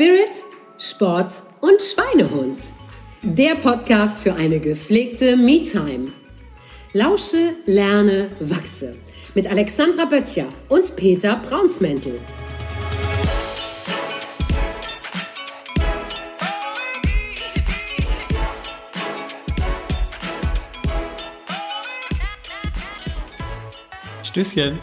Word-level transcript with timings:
Spirit, 0.00 0.42
Sport 0.78 1.42
und 1.60 1.78
Schweinehund. 1.82 2.58
Der 3.20 3.54
Podcast 3.54 4.20
für 4.20 4.32
eine 4.32 4.58
gepflegte 4.58 5.36
Me-Time. 5.36 6.12
Lausche, 6.94 7.56
lerne, 7.66 8.30
wachse. 8.40 8.96
Mit 9.34 9.46
Alexandra 9.46 10.06
Böttcher 10.06 10.46
und 10.70 10.96
Peter 10.96 11.36
Braunsmäntel. 11.36 12.18
Stößchen. 24.22 24.78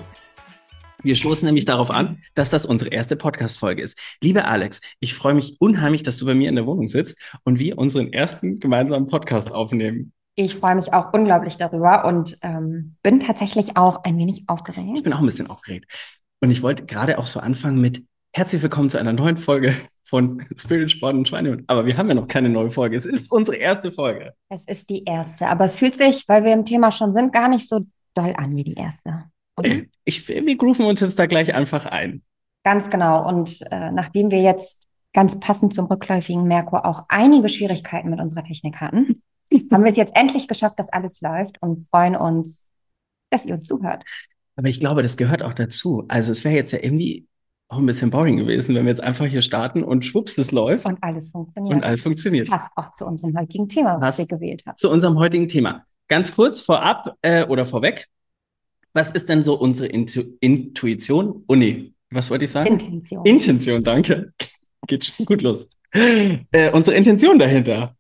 Wir 1.08 1.16
stoßen 1.16 1.46
nämlich 1.46 1.64
darauf 1.64 1.90
an, 1.90 2.22
dass 2.36 2.50
das 2.50 2.66
unsere 2.66 2.92
erste 2.92 3.16
Podcast-Folge 3.16 3.82
ist. 3.82 3.98
Liebe 4.22 4.44
Alex, 4.44 4.82
ich 5.00 5.14
freue 5.14 5.36
mich 5.36 5.56
unheimlich, 5.62 6.04
dass 6.04 6.18
du 6.18 6.26
bei 6.26 6.36
mir 6.36 6.50
in 6.50 6.56
der 6.56 6.66
Wohnung 6.66 6.90
sitzt 6.90 7.22
und 7.46 7.60
wir 7.60 7.78
unseren 7.78 8.12
ersten 8.12 8.60
gemeinsamen 8.60 9.08
Podcast 9.08 9.50
aufnehmen. 9.50 10.12
Ich 10.36 10.56
freue 10.56 10.76
mich 10.76 10.92
auch 10.92 11.14
unglaublich 11.14 11.56
darüber 11.56 12.04
und 12.04 12.38
ähm, 12.42 12.98
bin 13.04 13.22
tatsächlich 13.22 13.78
auch 13.78 14.04
ein 14.04 14.18
wenig 14.18 14.44
aufgeregt. 14.48 14.90
Ich 14.96 15.04
bin 15.04 15.14
auch 15.14 15.20
ein 15.20 15.26
bisschen 15.26 15.50
aufgeregt. 15.50 15.90
Und 16.42 16.52
ich 16.52 16.62
wollte 16.62 16.86
gerade 16.86 17.20
auch 17.20 17.26
so 17.26 17.40
anfangen 17.40 17.80
mit 17.80 18.04
Herzlich 18.34 18.62
willkommen 18.62 18.90
zu 18.90 18.98
einer 18.98 19.14
neuen 19.14 19.38
Folge 19.38 19.78
von 20.04 20.46
Spirit, 20.58 20.92
Sport 20.92 21.16
und 21.16 21.26
Schweinehund. 21.26 21.64
Aber 21.68 21.86
wir 21.86 21.96
haben 21.96 22.10
ja 22.10 22.16
noch 22.16 22.28
keine 22.28 22.50
neue 22.50 22.70
Folge. 22.70 22.98
Es 22.98 23.06
ist 23.06 23.32
unsere 23.32 23.56
erste 23.56 23.94
Folge. 23.94 24.34
Es 24.50 24.66
ist 24.68 24.90
die 24.90 25.06
erste, 25.06 25.48
aber 25.48 25.64
es 25.64 25.78
fühlt 25.78 25.96
sich, 25.96 26.26
weil 26.28 26.44
wir 26.44 26.52
im 26.52 26.66
Thema 26.66 26.92
schon 26.92 27.16
sind, 27.16 27.32
gar 27.32 27.48
nicht 27.48 27.70
so 27.70 27.86
doll 28.14 28.34
an 28.36 28.58
wie 28.58 28.66
die 28.66 28.74
erste. 28.74 29.24
Okay. 29.58 29.90
Ich, 30.06 30.28
wir 30.28 30.56
grooven 30.56 30.86
uns 30.86 31.02
jetzt 31.02 31.20
da 31.20 31.26
gleich 31.26 31.54
einfach 31.54 31.86
ein. 31.86 32.22
Ganz 32.64 32.90
genau. 32.90 33.28
Und 33.28 33.60
äh, 33.72 33.92
nachdem 33.92 34.32
wir 34.32 34.42
jetzt 34.42 34.88
ganz 35.14 35.40
passend 35.40 35.74
zum 35.74 35.88
rückläufigen 35.88 36.44
Merkur 36.44 36.86
auch 36.86 37.06
einige 37.10 37.50
Schwierigkeiten 37.50 38.10
mit 38.10 38.20
unserer 38.20 38.44
Technik 38.44 38.78
hatten, 38.78 39.16
haben 39.72 39.84
wir 39.84 39.92
es 39.92 39.98
jetzt 39.98 40.16
endlich 40.16 40.48
geschafft, 40.48 40.78
dass 40.80 40.90
alles 40.90 41.22
läuft 41.22 41.62
und 41.62 41.78
freuen 41.90 42.16
uns, 42.16 42.66
dass 43.32 43.46
ihr 43.46 43.56
uns 43.56 43.68
zuhört. 43.68 44.04
Aber 44.56 44.70
ich 44.70 44.80
glaube, 44.80 45.02
das 45.02 45.18
gehört 45.18 45.42
auch 45.42 45.54
dazu. 45.54 46.06
Also 46.08 46.32
es 46.32 46.44
wäre 46.44 46.56
jetzt 46.56 46.72
ja 46.72 46.80
irgendwie 46.82 47.28
auch 47.70 47.78
ein 47.78 47.86
bisschen 47.86 48.10
boring 48.10 48.38
gewesen, 48.38 48.76
wenn 48.76 48.86
wir 48.86 48.92
jetzt 48.92 49.04
einfach 49.04 49.26
hier 49.26 49.42
starten 49.42 49.84
und 49.84 50.06
schwupps, 50.06 50.36
das 50.36 50.52
läuft. 50.52 50.86
Und 50.86 51.04
alles 51.04 51.32
funktioniert. 51.32 51.76
Und 51.76 51.84
alles 51.84 52.02
funktioniert. 52.02 52.50
Passt 52.50 52.70
auch 52.76 52.94
zu 52.94 53.06
unserem 53.06 53.38
heutigen 53.38 53.68
Thema, 53.68 53.96
was 53.96 54.02
Passt 54.02 54.20
wir 54.20 54.28
gewählt 54.28 54.64
haben. 54.66 54.78
Zu 54.78 54.90
unserem 54.90 55.18
heutigen 55.20 55.50
Thema. 55.50 55.86
Ganz 56.08 56.34
kurz 56.34 56.62
vorab 56.62 57.16
äh, 57.22 57.46
oder 57.46 57.66
vorweg. 57.66 58.08
Was 58.94 59.12
ist 59.12 59.30
denn 59.30 59.44
so 59.44 59.60
unsere 59.60 59.88
Intu 59.88 60.24
Intuition? 60.40 61.44
Oh 61.48 61.56
nee, 61.56 61.94
was 62.10 62.30
wollte 62.30 62.46
ich 62.46 62.52
sagen? 62.52 62.68
Intention. 62.68 63.26
Intention, 63.26 63.84
danke. 63.84 64.34
Geht 64.88 65.06
schon 65.06 65.26
gut 65.26 65.42
los. 65.42 65.70
Äh, 65.92 66.72
unsere 66.72 66.96
Intention 66.96 67.40
dahinter. 67.40 67.96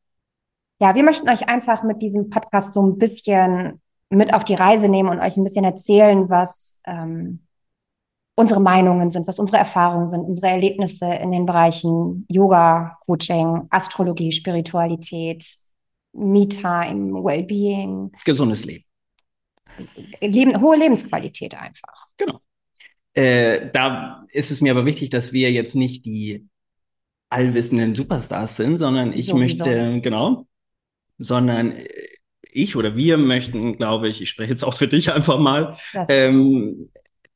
Ja, 0.79 0.94
wir 0.94 1.03
möchten 1.03 1.29
euch 1.29 1.47
einfach 1.47 1.83
mit 1.83 2.02
diesem 2.02 2.29
Podcast 2.29 2.73
so 2.73 2.85
ein 2.85 2.97
bisschen 2.97 3.81
mit 4.09 4.33
auf 4.33 4.44
die 4.44 4.53
Reise 4.53 4.89
nehmen 4.89 5.09
und 5.09 5.19
euch 5.19 5.38
ein 5.38 5.44
bisschen 5.44 5.66
erzählen, 5.66 6.29
was 6.29 6.79
ähm, 6.85 7.39
unsere 8.35 8.61
Meinungen 8.61 9.09
sind, 9.09 9.27
was 9.27 9.39
unsere 9.39 9.57
Erfahrungen 9.57 10.09
sind, 10.09 10.22
unsere 10.22 10.47
Erlebnisse 10.47 11.11
in 11.16 11.31
den 11.31 11.45
Bereichen 11.45 12.25
Yoga, 12.29 12.97
Coaching, 13.05 13.67
Astrologie, 13.69 14.31
Spiritualität, 14.31 15.44
Me-Time, 16.13 17.23
Wellbeing, 17.23 18.11
Gesundes 18.23 18.66
Leben. 18.66 18.83
Leben, 20.22 20.61
hohe 20.61 20.78
Lebensqualität 20.78 21.56
einfach. 21.56 22.08
Genau. 22.17 22.39
Äh, 23.14 23.70
da 23.72 24.25
ist 24.31 24.52
es 24.52 24.61
mir 24.61 24.72
aber 24.72 24.86
wichtig, 24.86 25.09
dass 25.09 25.34
wir 25.34 25.52
jetzt 25.52 25.75
nicht 25.75 26.06
die 26.06 26.47
allwissenden 27.30 27.95
Superstars 27.95 28.56
sind, 28.56 28.78
sondern 28.78 29.11
ich 29.11 29.28
Sowieso 29.28 29.66
möchte, 29.66 30.01
genau, 30.01 30.47
sondern 31.18 31.75
ich 32.44 32.75
oder 32.75 32.96
wir 32.96 33.18
möchten, 33.18 33.78
glaube 33.78 34.09
ich, 34.09 34.22
ich 34.22 34.29
spreche 34.29 34.51
jetzt 34.51 34.63
auch 34.63 34.74
für 34.74 34.88
dich 34.88 35.12
einfach 35.12 35.40
mal, 35.40 35.75
ähm, 36.09 36.90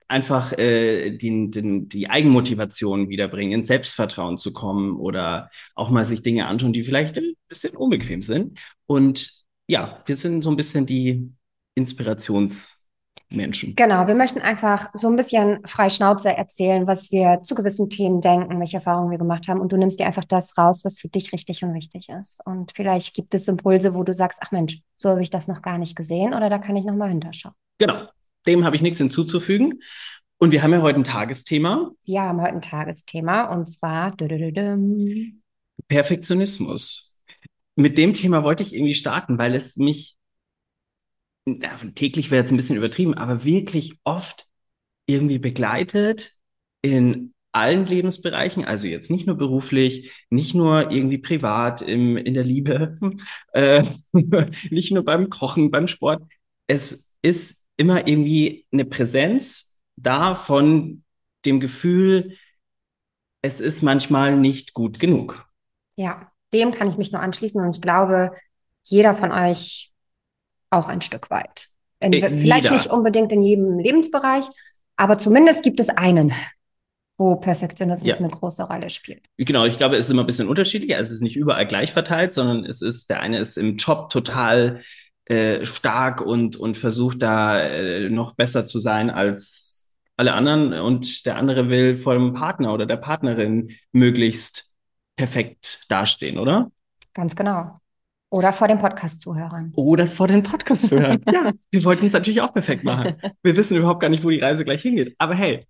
einfach 0.07 0.51
äh, 0.57 1.11
die, 1.11 1.49
die, 1.49 1.87
die 1.87 2.09
Eigenmotivation 2.09 3.09
wiederbringen, 3.09 3.53
ins 3.53 3.67
Selbstvertrauen 3.67 4.37
zu 4.37 4.51
kommen 4.51 4.97
oder 4.97 5.49
auch 5.73 5.89
mal 5.89 6.05
sich 6.05 6.21
Dinge 6.21 6.47
anschauen, 6.47 6.73
die 6.73 6.83
vielleicht 6.83 7.17
ein 7.17 7.33
bisschen 7.47 7.75
unbequem 7.77 8.21
sind. 8.21 8.59
Und 8.85 9.31
ja, 9.67 10.03
wir 10.05 10.15
sind 10.15 10.43
so 10.43 10.49
ein 10.49 10.57
bisschen 10.57 10.85
die 10.85 11.31
Inspirationsmenschen. 11.81 13.75
Genau, 13.75 14.07
wir 14.07 14.15
möchten 14.15 14.39
einfach 14.39 14.89
so 14.93 15.07
ein 15.07 15.15
bisschen 15.15 15.59
frei 15.65 15.89
Schnauze 15.89 16.29
erzählen, 16.29 16.87
was 16.87 17.11
wir 17.11 17.41
zu 17.43 17.55
gewissen 17.55 17.89
Themen 17.89 18.21
denken, 18.21 18.59
welche 18.59 18.77
Erfahrungen 18.77 19.11
wir 19.11 19.17
gemacht 19.17 19.47
haben. 19.47 19.59
Und 19.59 19.71
du 19.71 19.77
nimmst 19.77 19.99
dir 19.99 20.05
einfach 20.05 20.25
das 20.25 20.57
raus, 20.57 20.85
was 20.85 20.99
für 20.99 21.09
dich 21.09 21.33
richtig 21.33 21.63
und 21.63 21.73
wichtig 21.73 22.09
ist. 22.09 22.39
Und 22.45 22.71
vielleicht 22.75 23.13
gibt 23.13 23.33
es 23.33 23.47
Impulse, 23.47 23.93
wo 23.93 24.03
du 24.03 24.13
sagst, 24.13 24.39
ach 24.41 24.51
Mensch, 24.51 24.79
so 24.97 25.09
habe 25.09 25.21
ich 25.21 25.29
das 25.29 25.47
noch 25.47 25.61
gar 25.61 25.77
nicht 25.77 25.95
gesehen 25.95 26.33
oder 26.33 26.49
da 26.49 26.59
kann 26.59 26.75
ich 26.75 26.85
nochmal 26.85 27.09
hinterschauen. 27.09 27.55
Genau, 27.77 28.07
dem 28.47 28.65
habe 28.65 28.75
ich 28.75 28.81
nichts 28.81 28.99
hinzuzufügen. 28.99 29.79
Und 30.37 30.51
wir 30.51 30.63
haben 30.63 30.73
ja 30.73 30.81
heute 30.81 30.99
ein 30.99 31.03
Tagesthema, 31.03 31.91
Wir 32.03 32.21
haben 32.23 32.41
heute 32.41 32.53
ein 32.53 32.61
Tagesthema 32.61 33.53
und 33.53 33.67
zwar. 33.67 34.15
Perfektionismus. 35.87 37.21
Mit 37.75 37.97
dem 37.97 38.13
Thema 38.13 38.43
wollte 38.43 38.63
ich 38.63 38.73
irgendwie 38.73 38.95
starten, 38.95 39.37
weil 39.37 39.53
es 39.53 39.77
mich 39.77 40.17
täglich 41.95 42.31
wäre 42.31 42.41
jetzt 42.41 42.51
ein 42.51 42.57
bisschen 42.57 42.77
übertrieben, 42.77 43.13
aber 43.13 43.43
wirklich 43.43 43.99
oft 44.03 44.47
irgendwie 45.05 45.39
begleitet 45.39 46.33
in 46.81 47.33
allen 47.51 47.85
Lebensbereichen, 47.85 48.63
also 48.65 48.87
jetzt 48.87 49.11
nicht 49.11 49.27
nur 49.27 49.35
beruflich, 49.37 50.11
nicht 50.29 50.55
nur 50.55 50.91
irgendwie 50.91 51.17
privat, 51.17 51.81
im, 51.81 52.15
in 52.15 52.33
der 52.33 52.43
Liebe, 52.43 52.97
äh, 53.53 53.83
nicht 54.69 54.91
nur 54.91 55.03
beim 55.03 55.29
Kochen, 55.29 55.71
beim 55.71 55.87
Sport. 55.87 56.23
Es 56.67 57.15
ist 57.21 57.65
immer 57.77 58.07
irgendwie 58.07 58.65
eine 58.71 58.85
Präsenz 58.85 59.79
da 59.97 60.35
von 60.35 61.03
dem 61.45 61.59
Gefühl, 61.59 62.37
es 63.41 63.59
ist 63.59 63.81
manchmal 63.81 64.37
nicht 64.37 64.73
gut 64.73 64.99
genug. 64.99 65.45
Ja, 65.95 66.31
dem 66.53 66.71
kann 66.71 66.89
ich 66.89 66.97
mich 66.97 67.11
nur 67.11 67.21
anschließen 67.21 67.59
und 67.61 67.75
ich 67.75 67.81
glaube, 67.81 68.31
jeder 68.83 69.15
von 69.15 69.31
euch 69.31 69.90
auch 70.71 70.87
ein 70.87 71.01
Stück 71.01 71.29
weit. 71.29 71.67
In, 71.99 72.13
Äh, 72.13 72.29
vielleicht 72.37 72.63
jeder. 72.63 72.71
nicht 72.73 72.87
unbedingt 72.87 73.31
in 73.31 73.43
jedem 73.43 73.77
Lebensbereich, 73.77 74.45
aber 74.95 75.19
zumindest 75.19 75.61
gibt 75.63 75.79
es 75.79 75.89
einen, 75.89 76.33
wo 77.17 77.35
Perfektionismus 77.35 78.07
Ja. 78.07 78.17
eine 78.17 78.29
große 78.29 78.63
Rolle 78.63 78.89
spielt. 78.89 79.23
Genau, 79.37 79.65
ich 79.65 79.77
glaube, 79.77 79.95
es 79.97 80.07
ist 80.07 80.11
immer 80.11 80.23
ein 80.23 80.27
bisschen 80.27 80.47
unterschiedlich. 80.47 80.95
Also 80.95 81.09
es 81.09 81.17
ist 81.17 81.21
nicht 81.21 81.35
überall 81.35 81.67
gleich 81.67 81.91
verteilt, 81.91 82.33
sondern 82.33 82.65
es 82.65 82.81
ist, 82.81 83.09
der 83.11 83.19
eine 83.19 83.39
ist 83.39 83.57
im 83.57 83.75
Job 83.75 84.09
total 84.09 84.81
äh, 85.25 85.63
stark 85.65 86.21
und, 86.21 86.55
und 86.55 86.77
versucht 86.77 87.21
da 87.21 87.59
äh, 87.59 88.09
noch 88.09 88.33
besser 88.33 88.65
zu 88.65 88.79
sein 88.79 89.11
als 89.11 89.87
alle 90.17 90.33
anderen 90.33 90.73
und 90.73 91.25
der 91.25 91.35
andere 91.37 91.69
will 91.69 91.95
vor 91.97 92.13
dem 92.13 92.33
Partner 92.33 92.73
oder 92.73 92.85
der 92.85 92.97
Partnerin 92.97 93.69
möglichst 93.91 94.75
perfekt 95.15 95.85
dastehen, 95.89 96.37
oder? 96.37 96.71
Ganz 97.13 97.35
genau. 97.35 97.75
Oder 98.31 98.53
vor 98.53 98.69
den 98.69 98.79
Podcast-Zuhörern. 98.79 99.73
Oder 99.75 100.07
vor 100.07 100.27
den 100.27 100.41
Podcast 100.41 100.87
zu 100.87 100.99
hören. 100.99 101.21
Ja, 101.29 101.51
wir 101.71 101.83
wollten 101.83 102.05
es 102.05 102.13
natürlich 102.13 102.41
auch 102.41 102.53
perfekt 102.53 102.85
machen. 102.85 103.15
Wir 103.43 103.57
wissen 103.57 103.75
überhaupt 103.75 103.99
gar 103.99 104.09
nicht, 104.09 104.23
wo 104.23 104.29
die 104.29 104.39
Reise 104.39 104.63
gleich 104.63 104.81
hingeht. 104.81 105.15
Aber 105.17 105.35
hey, 105.35 105.67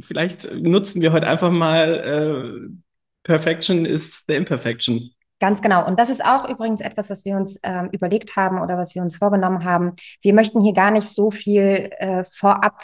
vielleicht 0.00 0.52
nutzen 0.54 1.02
wir 1.02 1.12
heute 1.12 1.26
einfach 1.26 1.50
mal 1.50 2.70
äh, 2.70 2.76
Perfection 3.24 3.84
is 3.84 4.24
the 4.28 4.36
imperfection. 4.36 5.10
Ganz 5.40 5.62
genau. 5.62 5.84
Und 5.84 5.98
das 5.98 6.10
ist 6.10 6.24
auch 6.24 6.48
übrigens 6.48 6.80
etwas, 6.80 7.10
was 7.10 7.24
wir 7.24 7.36
uns 7.36 7.58
ähm, 7.64 7.88
überlegt 7.90 8.36
haben 8.36 8.60
oder 8.60 8.78
was 8.78 8.94
wir 8.94 9.02
uns 9.02 9.16
vorgenommen 9.16 9.64
haben. 9.64 9.94
Wir 10.22 10.32
möchten 10.32 10.60
hier 10.60 10.74
gar 10.74 10.92
nicht 10.92 11.08
so 11.08 11.32
viel 11.32 11.90
äh, 11.98 12.24
vorab 12.30 12.82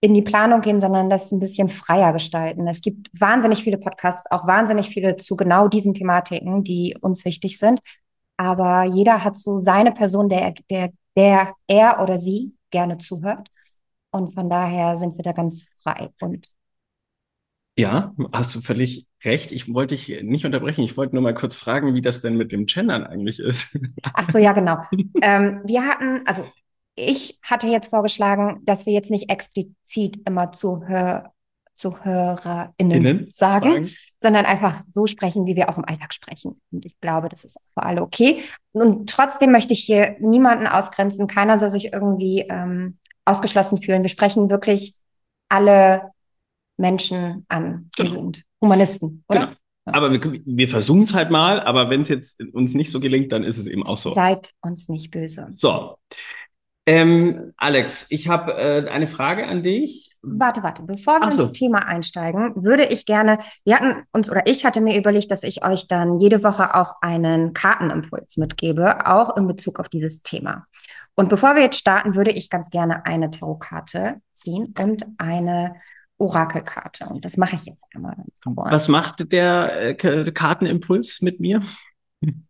in 0.00 0.14
die 0.14 0.22
Planung 0.22 0.62
gehen, 0.62 0.80
sondern 0.80 1.10
das 1.10 1.30
ein 1.30 1.40
bisschen 1.40 1.68
freier 1.68 2.14
gestalten. 2.14 2.66
Es 2.68 2.80
gibt 2.80 3.10
wahnsinnig 3.18 3.62
viele 3.62 3.76
Podcasts, 3.76 4.30
auch 4.30 4.46
wahnsinnig 4.46 4.88
viele 4.88 5.16
zu 5.16 5.36
genau 5.36 5.68
diesen 5.68 5.92
Thematiken, 5.92 6.62
die 6.62 6.96
uns 7.00 7.24
wichtig 7.26 7.58
sind. 7.58 7.80
Aber 8.36 8.84
jeder 8.84 9.24
hat 9.24 9.36
so 9.36 9.58
seine 9.58 9.92
Person, 9.92 10.28
der, 10.28 10.54
der, 10.70 10.90
der 11.16 11.54
er 11.66 12.00
oder 12.02 12.18
sie 12.18 12.54
gerne 12.70 12.98
zuhört. 12.98 13.48
Und 14.10 14.34
von 14.34 14.48
daher 14.50 14.96
sind 14.96 15.16
wir 15.16 15.24
da 15.24 15.32
ganz 15.32 15.68
frei. 15.82 16.10
Und 16.20 16.48
Ja, 17.78 18.14
hast 18.32 18.54
du 18.54 18.60
völlig 18.60 19.06
recht. 19.24 19.52
Ich 19.52 19.72
wollte 19.72 19.94
dich 19.96 20.22
nicht 20.22 20.46
unterbrechen. 20.46 20.82
Ich 20.82 20.96
wollte 20.96 21.14
nur 21.14 21.22
mal 21.22 21.34
kurz 21.34 21.56
fragen, 21.56 21.94
wie 21.94 22.00
das 22.00 22.22
denn 22.22 22.36
mit 22.36 22.50
dem 22.52 22.64
Gendern 22.66 23.04
eigentlich 23.04 23.38
ist. 23.38 23.78
Ach 24.12 24.28
so, 24.30 24.38
ja, 24.38 24.52
genau. 24.52 24.78
ähm, 25.20 25.62
wir 25.64 25.84
hatten, 25.84 26.26
also 26.26 26.44
ich 26.94 27.38
hatte 27.42 27.66
jetzt 27.66 27.88
vorgeschlagen, 27.90 28.62
dass 28.64 28.86
wir 28.86 28.92
jetzt 28.92 29.10
nicht 29.10 29.30
explizit 29.30 30.18
immer 30.26 30.52
Zuhör, 30.52 31.32
ZuhörerInnen 31.76 32.72
Innen 32.78 33.28
sagen, 33.34 33.70
sagen. 33.70 33.88
sondern 34.20 34.44
einfach 34.46 34.82
so 34.92 35.06
sprechen, 35.06 35.46
wie 35.46 35.56
wir 35.56 35.68
auch 35.68 35.78
im 35.78 35.84
Alltag 35.84 36.12
sprechen. 36.14 36.60
Und 36.72 36.84
ich 36.84 36.98
glaube, 37.00 37.28
das 37.28 37.44
ist 37.44 37.58
für 37.74 37.82
alle 37.82 38.02
okay. 38.02 38.42
Und 38.72 39.08
trotzdem 39.08 39.52
möchte 39.52 39.72
ich 39.72 39.80
hier 39.80 40.16
niemanden 40.20 40.66
ausgrenzen. 40.66 41.26
Keiner 41.28 41.58
soll 41.58 41.70
sich 41.70 41.92
irgendwie 41.92 42.40
ähm, 42.48 42.98
ausgeschlossen 43.24 43.80
fühlen. 43.80 44.02
Wir 44.02 44.08
sprechen 44.10 44.50
wirklich 44.50 44.96
alle 45.48 46.10
Menschen 46.76 47.44
an. 47.48 47.90
Wir 47.96 48.04
Genau. 48.06 48.16
sind 48.16 48.42
Humanisten, 48.60 49.24
oder? 49.28 49.46
Genau. 49.46 49.56
Aber 49.88 50.10
wir, 50.10 50.20
wir 50.44 50.66
versuchen 50.66 51.02
es 51.02 51.14
halt 51.14 51.30
mal, 51.30 51.60
aber 51.60 51.90
wenn 51.90 52.00
es 52.00 52.08
jetzt 52.08 52.40
uns 52.52 52.74
nicht 52.74 52.90
so 52.90 52.98
gelingt, 52.98 53.32
dann 53.32 53.44
ist 53.44 53.56
es 53.56 53.68
eben 53.68 53.84
auch 53.84 53.96
so. 53.96 54.12
Seid 54.14 54.50
uns 54.60 54.88
nicht 54.88 55.12
böse. 55.12 55.46
So. 55.50 55.96
Ähm, 56.88 57.52
Alex, 57.56 58.06
ich 58.10 58.28
habe 58.28 58.52
äh, 58.52 58.88
eine 58.88 59.08
Frage 59.08 59.46
an 59.46 59.64
dich. 59.64 60.16
Warte, 60.22 60.62
warte, 60.62 60.82
bevor 60.82 61.20
wir 61.20 61.32
so. 61.32 61.42
ins 61.42 61.52
Thema 61.52 61.84
einsteigen, 61.84 62.52
würde 62.56 62.84
ich 62.84 63.06
gerne, 63.06 63.40
wir 63.64 63.74
hatten 63.74 64.04
uns 64.12 64.30
oder 64.30 64.46
ich 64.46 64.64
hatte 64.64 64.80
mir 64.80 64.96
überlegt, 64.96 65.32
dass 65.32 65.42
ich 65.42 65.64
euch 65.64 65.88
dann 65.88 66.20
jede 66.20 66.44
Woche 66.44 66.76
auch 66.76 66.94
einen 67.02 67.52
Kartenimpuls 67.54 68.36
mitgebe, 68.36 69.04
auch 69.06 69.36
in 69.36 69.48
Bezug 69.48 69.80
auf 69.80 69.88
dieses 69.88 70.22
Thema. 70.22 70.66
Und 71.16 71.28
bevor 71.28 71.56
wir 71.56 71.62
jetzt 71.62 71.78
starten, 71.78 72.14
würde 72.14 72.30
ich 72.30 72.50
ganz 72.50 72.70
gerne 72.70 73.04
eine 73.04 73.32
Tarotkarte 73.32 74.20
ziehen 74.32 74.72
und 74.78 75.06
eine 75.18 75.74
Orakelkarte. 76.18 77.06
Und 77.06 77.24
das 77.24 77.36
mache 77.36 77.56
ich 77.56 77.66
jetzt 77.66 77.82
einmal. 77.94 78.16
Was 78.44 78.88
macht 78.88 79.32
der 79.32 79.98
äh, 79.98 80.30
Kartenimpuls 80.30 81.20
mit 81.20 81.40
mir? 81.40 81.62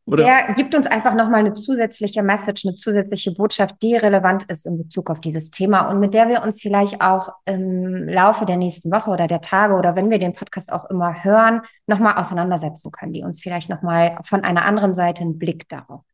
Oder? 0.07 0.25
Der 0.25 0.55
gibt 0.55 0.75
uns 0.75 0.87
einfach 0.87 1.15
nochmal 1.15 1.41
eine 1.41 1.55
zusätzliche 1.55 2.23
Message, 2.23 2.65
eine 2.65 2.77
zusätzliche 2.77 3.33
Botschaft, 3.33 3.83
die 3.83 3.97
relevant 3.97 4.45
ist 4.45 4.67
in 4.67 4.79
Bezug 4.79 5.11
auf 5.11 5.21
dieses 5.21 5.51
Thema 5.51 5.91
und 5.91 5.99
mit 5.99 6.15
der 6.15 6.29
wir 6.29 6.43
uns 6.43 6.61
vielleicht 6.61 7.01
auch 7.01 7.33
im 7.45 8.09
Laufe 8.09 8.47
der 8.47 8.57
nächsten 8.57 8.93
Woche 8.93 9.11
oder 9.11 9.27
der 9.27 9.41
Tage 9.41 9.75
oder 9.75 9.97
wenn 9.97 10.11
wir 10.11 10.21
den 10.21 10.35
Podcast 10.35 10.73
auch 10.73 10.89
immer 10.89 11.25
hören, 11.25 11.63
nochmal 11.87 12.17
auseinandersetzen 12.17 12.93
können, 12.93 13.13
die 13.13 13.23
uns 13.23 13.43
vielleicht 13.43 13.69
nochmal 13.69 14.19
von 14.25 14.45
einer 14.45 14.65
anderen 14.65 14.95
Seite 14.95 15.23
einen 15.23 15.39
Blick 15.39 15.69
darauf 15.69 16.05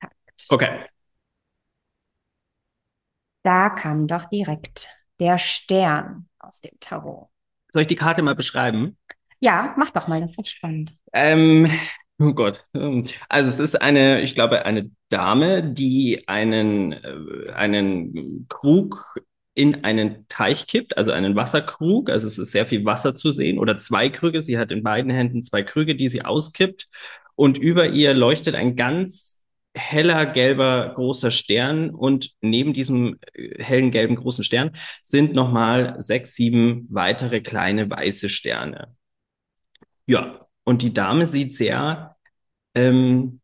hat. 0.00 0.12
Okay. 0.48 0.78
Da 3.42 3.70
kam 3.70 4.06
doch 4.06 4.24
direkt 4.30 4.88
der 5.20 5.38
Stern 5.38 6.28
aus 6.38 6.60
dem 6.62 6.78
Tarot. 6.80 7.28
Soll 7.70 7.82
ich 7.82 7.88
die 7.88 7.96
Karte 7.96 8.22
mal 8.22 8.34
beschreiben? 8.34 8.96
Ja, 9.38 9.74
mach 9.76 9.90
doch 9.90 10.08
mal, 10.08 10.20
das 10.20 10.36
wird 10.36 10.48
spannend. 10.48 10.96
Ähm, 11.12 11.70
oh 12.18 12.32
Gott. 12.32 12.66
Ähm, 12.74 13.04
Also 13.28 13.50
es 13.50 13.58
ist 13.58 13.80
eine, 13.80 14.20
ich 14.22 14.34
glaube, 14.34 14.64
eine 14.64 14.90
Dame, 15.08 15.62
die 15.62 16.28
einen, 16.28 16.92
äh, 16.92 17.52
einen 17.54 18.46
Krug 18.48 19.16
in 19.54 19.84
einen 19.84 20.28
Teich 20.28 20.66
kippt, 20.66 20.98
also 20.98 21.12
einen 21.12 21.34
Wasserkrug. 21.34 22.10
Also 22.10 22.26
es 22.26 22.38
ist 22.38 22.52
sehr 22.52 22.66
viel 22.66 22.84
Wasser 22.84 23.14
zu 23.14 23.32
sehen 23.32 23.58
oder 23.58 23.78
zwei 23.78 24.10
Krüge. 24.10 24.42
Sie 24.42 24.58
hat 24.58 24.70
in 24.70 24.82
beiden 24.82 25.10
Händen 25.10 25.42
zwei 25.42 25.62
Krüge, 25.62 25.96
die 25.96 26.08
sie 26.08 26.24
auskippt. 26.24 26.88
Und 27.34 27.58
über 27.58 27.88
ihr 27.88 28.14
leuchtet 28.14 28.54
ein 28.54 28.76
ganz 28.76 29.40
heller 29.74 30.26
gelber 30.26 30.92
großer 30.94 31.30
Stern. 31.30 31.90
Und 31.90 32.32
neben 32.40 32.72
diesem 32.74 33.18
äh, 33.34 33.62
hellen 33.62 33.90
gelben 33.90 34.16
großen 34.16 34.44
Stern 34.44 34.72
sind 35.02 35.34
nochmal 35.34 35.96
sechs, 36.02 36.34
sieben 36.34 36.86
weitere 36.90 37.40
kleine 37.40 37.88
weiße 37.90 38.28
Sterne. 38.28 38.94
Ja, 40.06 40.45
und 40.66 40.82
die 40.82 40.92
Dame 40.92 41.26
sieht 41.26 41.56
sehr 41.56 42.16
ähm, 42.74 43.40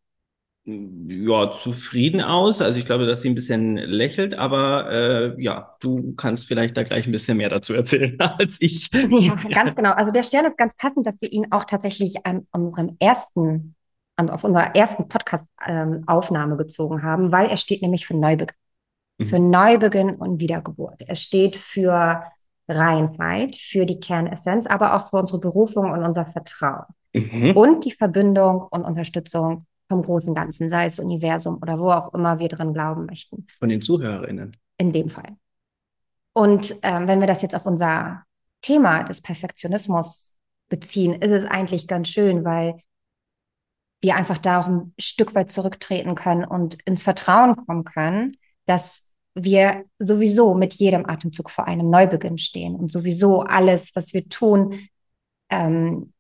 ja, 0.65 1.53
zufrieden 1.53 2.21
aus. 2.21 2.61
Also 2.61 2.81
ich 2.81 2.85
glaube, 2.85 3.07
dass 3.07 3.23
sie 3.23 3.31
ein 3.31 3.37
bisschen 3.37 3.77
lächelt, 3.77 4.35
aber 4.35 4.91
äh, 4.91 5.43
ja, 5.43 5.77
du 5.81 6.15
kannst 6.17 6.49
vielleicht 6.49 6.77
da 6.77 6.83
gleich 6.83 7.07
ein 7.07 7.13
bisschen 7.13 7.37
mehr 7.37 7.49
dazu 7.49 7.75
erzählen 7.75 8.21
als 8.21 8.61
ich. 8.61 8.91
Ja, 8.93 9.37
ganz 9.51 9.77
genau. 9.77 9.93
Also 9.93 10.11
der 10.11 10.25
Stern 10.25 10.47
ist 10.47 10.59
ganz 10.59 10.75
passend, 10.75 11.07
dass 11.07 11.21
wir 11.21 11.33
ihn 11.33 11.47
auch 11.53 11.65
tatsächlich 11.65 12.27
an 12.27 12.47
unserem 12.51 12.97
ersten, 12.99 13.77
an, 14.17 14.29
auf 14.29 14.43
unserer 14.43 14.75
ersten 14.75 15.09
Podcast-Aufnahme 15.09 16.57
gezogen 16.57 17.05
haben, 17.05 17.31
weil 17.31 17.49
er 17.49 17.57
steht 17.57 17.83
nämlich 17.83 18.05
für 18.05 18.17
Neubeginn. 18.17 18.57
Mhm. 19.19 19.27
Für 19.29 19.39
Neubeginn 19.39 20.17
und 20.17 20.41
Wiedergeburt. 20.41 21.03
Er 21.07 21.15
steht 21.15 21.55
für 21.55 22.25
Reinheit, 22.69 23.55
für 23.55 23.87
die 23.87 24.01
Kernessenz, 24.01 24.67
aber 24.67 24.97
auch 24.97 25.11
für 25.11 25.19
unsere 25.19 25.39
Berufung 25.39 25.93
und 25.93 26.03
unser 26.05 26.27
Vertrauen. 26.27 26.87
Mhm. 27.13 27.57
Und 27.57 27.85
die 27.85 27.93
Verbindung 27.93 28.63
und 28.71 28.85
Unterstützung 28.85 29.65
vom 29.89 30.03
großen 30.03 30.35
Ganzen, 30.35 30.69
sei 30.69 30.87
es 30.87 30.99
Universum 30.99 31.59
oder 31.61 31.79
wo 31.79 31.91
auch 31.91 32.15
immer 32.15 32.39
wir 32.39 32.49
drin 32.49 32.73
glauben 32.73 33.07
möchten. 33.07 33.47
Von 33.59 33.69
den 33.69 33.83
ZuhörerInnen. 33.83 34.53
In 34.79 34.93
dem 34.93 35.09
Fall. 35.09 35.37
Und 36.33 36.77
ähm, 36.83 37.07
wenn 37.07 37.21
wir 37.21 37.27
das 37.27 37.43
jetzt 37.43 37.55
auf 37.55 37.67
unser 37.67 38.25
Thema 38.63 39.03
des 39.03 39.21
Perfektionismus 39.21 40.33
beziehen, 40.69 41.21
ist 41.21 41.31
es 41.31 41.45
eigentlich 41.45 41.87
ganz 41.87 42.09
schön, 42.09 42.45
weil 42.45 42.77
wir 44.01 44.17
einfach 44.17 44.39
da 44.39 44.61
auch 44.61 44.67
ein 44.67 44.95
Stück 44.99 45.35
weit 45.35 45.51
zurücktreten 45.51 46.15
können 46.15 46.45
und 46.45 46.79
ins 46.85 47.03
Vertrauen 47.03 47.57
kommen 47.57 47.85
können, 47.85 48.33
dass 48.67 49.11
wir 49.35 49.85
sowieso 49.99 50.55
mit 50.55 50.75
jedem 50.75 51.09
Atemzug 51.09 51.51
vor 51.51 51.67
einem 51.67 51.89
Neubeginn 51.89 52.39
stehen 52.39 52.75
und 52.75 52.91
sowieso 52.91 53.43
alles, 53.43 53.95
was 53.95 54.13
wir 54.13 54.29
tun, 54.29 54.89
ähm, 55.51 56.13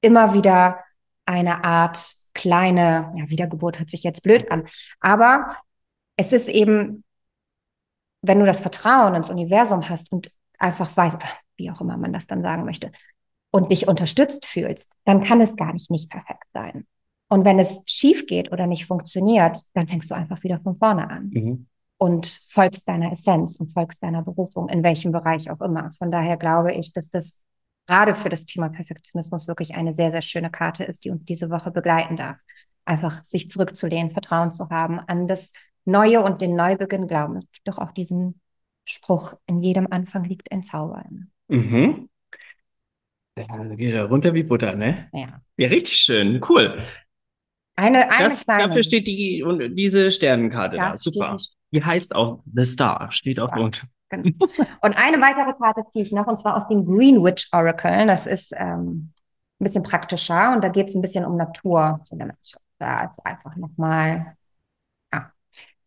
immer 0.00 0.34
wieder 0.34 0.80
eine 1.24 1.64
Art 1.64 2.14
kleine, 2.34 3.12
ja, 3.16 3.28
Wiedergeburt 3.28 3.78
hört 3.78 3.90
sich 3.90 4.02
jetzt 4.04 4.22
blöd 4.22 4.50
an, 4.50 4.66
aber 5.00 5.56
es 6.16 6.32
ist 6.32 6.48
eben, 6.48 7.04
wenn 8.22 8.38
du 8.38 8.46
das 8.46 8.60
Vertrauen 8.60 9.14
ins 9.14 9.30
Universum 9.30 9.88
hast 9.88 10.10
und 10.12 10.30
einfach 10.58 10.96
weißt, 10.96 11.18
wie 11.56 11.70
auch 11.70 11.80
immer 11.80 11.96
man 11.96 12.12
das 12.12 12.26
dann 12.26 12.42
sagen 12.42 12.64
möchte, 12.64 12.92
und 13.50 13.72
dich 13.72 13.88
unterstützt 13.88 14.44
fühlst, 14.46 14.92
dann 15.04 15.22
kann 15.24 15.40
es 15.40 15.56
gar 15.56 15.72
nicht 15.72 15.90
nicht 15.90 16.10
perfekt 16.10 16.44
sein. 16.52 16.86
Und 17.28 17.44
wenn 17.44 17.58
es 17.58 17.80
schief 17.86 18.26
geht 18.26 18.52
oder 18.52 18.66
nicht 18.66 18.86
funktioniert, 18.86 19.58
dann 19.74 19.88
fängst 19.88 20.10
du 20.10 20.14
einfach 20.14 20.42
wieder 20.42 20.60
von 20.60 20.74
vorne 20.76 21.08
an 21.10 21.30
Mhm. 21.32 21.66
und 21.98 22.26
folgst 22.50 22.86
deiner 22.88 23.12
Essenz 23.12 23.56
und 23.56 23.72
folgst 23.72 24.02
deiner 24.02 24.22
Berufung, 24.22 24.68
in 24.68 24.82
welchem 24.82 25.12
Bereich 25.12 25.50
auch 25.50 25.60
immer. 25.60 25.90
Von 25.92 26.10
daher 26.10 26.36
glaube 26.36 26.72
ich, 26.72 26.92
dass 26.92 27.10
das 27.10 27.38
gerade 27.88 28.14
für 28.14 28.28
das 28.28 28.46
Thema 28.46 28.68
Perfektionismus 28.68 29.48
wirklich 29.48 29.74
eine 29.74 29.94
sehr, 29.94 30.12
sehr 30.12 30.22
schöne 30.22 30.50
Karte 30.50 30.84
ist, 30.84 31.04
die 31.04 31.10
uns 31.10 31.24
diese 31.24 31.50
Woche 31.50 31.72
begleiten 31.72 32.16
darf. 32.16 32.36
Einfach 32.84 33.24
sich 33.24 33.50
zurückzulehnen, 33.50 34.12
Vertrauen 34.12 34.52
zu 34.52 34.68
haben 34.70 35.00
an 35.00 35.26
das 35.26 35.52
Neue 35.84 36.22
und 36.22 36.40
den 36.42 36.54
Neubeginn 36.54 37.08
glauben. 37.08 37.40
Doch 37.64 37.78
auch 37.78 37.92
diesen 37.92 38.40
Spruch, 38.84 39.34
in 39.46 39.62
jedem 39.62 39.88
Anfang 39.90 40.24
liegt 40.24 40.52
ein 40.52 40.62
Zauber. 40.62 41.02
Mhm. 41.48 42.08
Ja, 43.38 43.46
geht 43.76 43.94
er 43.94 44.04
runter 44.06 44.34
wie 44.34 44.42
Butter, 44.42 44.74
ne? 44.74 45.08
Ja. 45.12 45.40
Ja, 45.56 45.68
richtig 45.68 45.96
schön. 45.96 46.40
Cool. 46.48 46.78
Eine, 47.76 48.10
eine 48.10 48.28
Das, 48.28 48.44
kleine. 48.44 48.68
dafür 48.68 48.82
steht 48.82 49.06
die, 49.06 49.42
und 49.42 49.76
diese 49.76 50.10
Sternenkarte 50.10 50.76
Ja, 50.76 50.90
da. 50.92 50.98
Super. 50.98 51.36
Die 51.70 51.84
heißt 51.84 52.14
auch 52.14 52.42
The 52.52 52.64
Star, 52.64 53.12
steht 53.12 53.38
auch 53.40 53.48
Star. 53.48 53.58
drunter. 53.60 53.86
Genau. 54.10 54.30
Und 54.82 54.96
eine 54.96 55.20
weitere 55.20 55.52
Karte 55.54 55.84
ziehe 55.92 56.02
ich 56.02 56.12
noch, 56.12 56.26
und 56.26 56.40
zwar 56.40 56.56
aus 56.56 56.68
dem 56.68 56.86
Greenwich 56.86 57.48
Oracle. 57.52 58.06
Das 58.06 58.26
ist 58.26 58.54
ähm, 58.56 59.12
ein 59.60 59.64
bisschen 59.64 59.82
praktischer 59.82 60.52
und 60.52 60.62
da 60.62 60.68
geht 60.68 60.88
es 60.88 60.94
ein 60.94 61.02
bisschen 61.02 61.24
um 61.24 61.36
Natur. 61.36 62.00
Da 62.78 63.04
ist 63.04 63.26
einfach 63.26 63.56
nochmal 63.56 64.36
ja. 65.12 65.32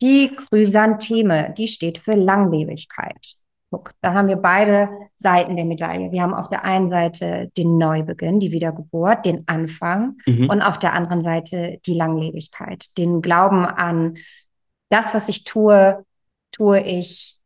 die 0.01 0.35
Chrysantheme, 0.35 1.53
die 1.57 1.67
steht 1.67 1.97
für 1.97 2.13
Langlebigkeit. 2.13 3.35
Guck, 3.71 3.91
da 4.01 4.13
haben 4.13 4.27
wir 4.27 4.35
beide 4.35 4.89
Seiten 5.15 5.55
der 5.55 5.63
Medaille. 5.63 6.11
Wir 6.11 6.21
haben 6.21 6.33
auf 6.33 6.49
der 6.49 6.65
einen 6.65 6.89
Seite 6.89 7.49
den 7.57 7.77
Neubeginn, 7.77 8.41
die 8.41 8.51
Wiedergeburt, 8.51 9.25
den 9.25 9.47
Anfang 9.47 10.17
Mhm. 10.25 10.49
und 10.49 10.61
auf 10.61 10.77
der 10.77 10.91
anderen 10.93 11.21
Seite 11.21 11.79
die 11.85 11.93
Langlebigkeit, 11.93 12.97
den 12.97 13.21
Glauben 13.21 13.65
an 13.65 14.17
das, 14.89 15.13
was 15.13 15.29
ich 15.29 15.45
tue, 15.45 16.05
tue 16.51 16.81
ich 16.81 17.40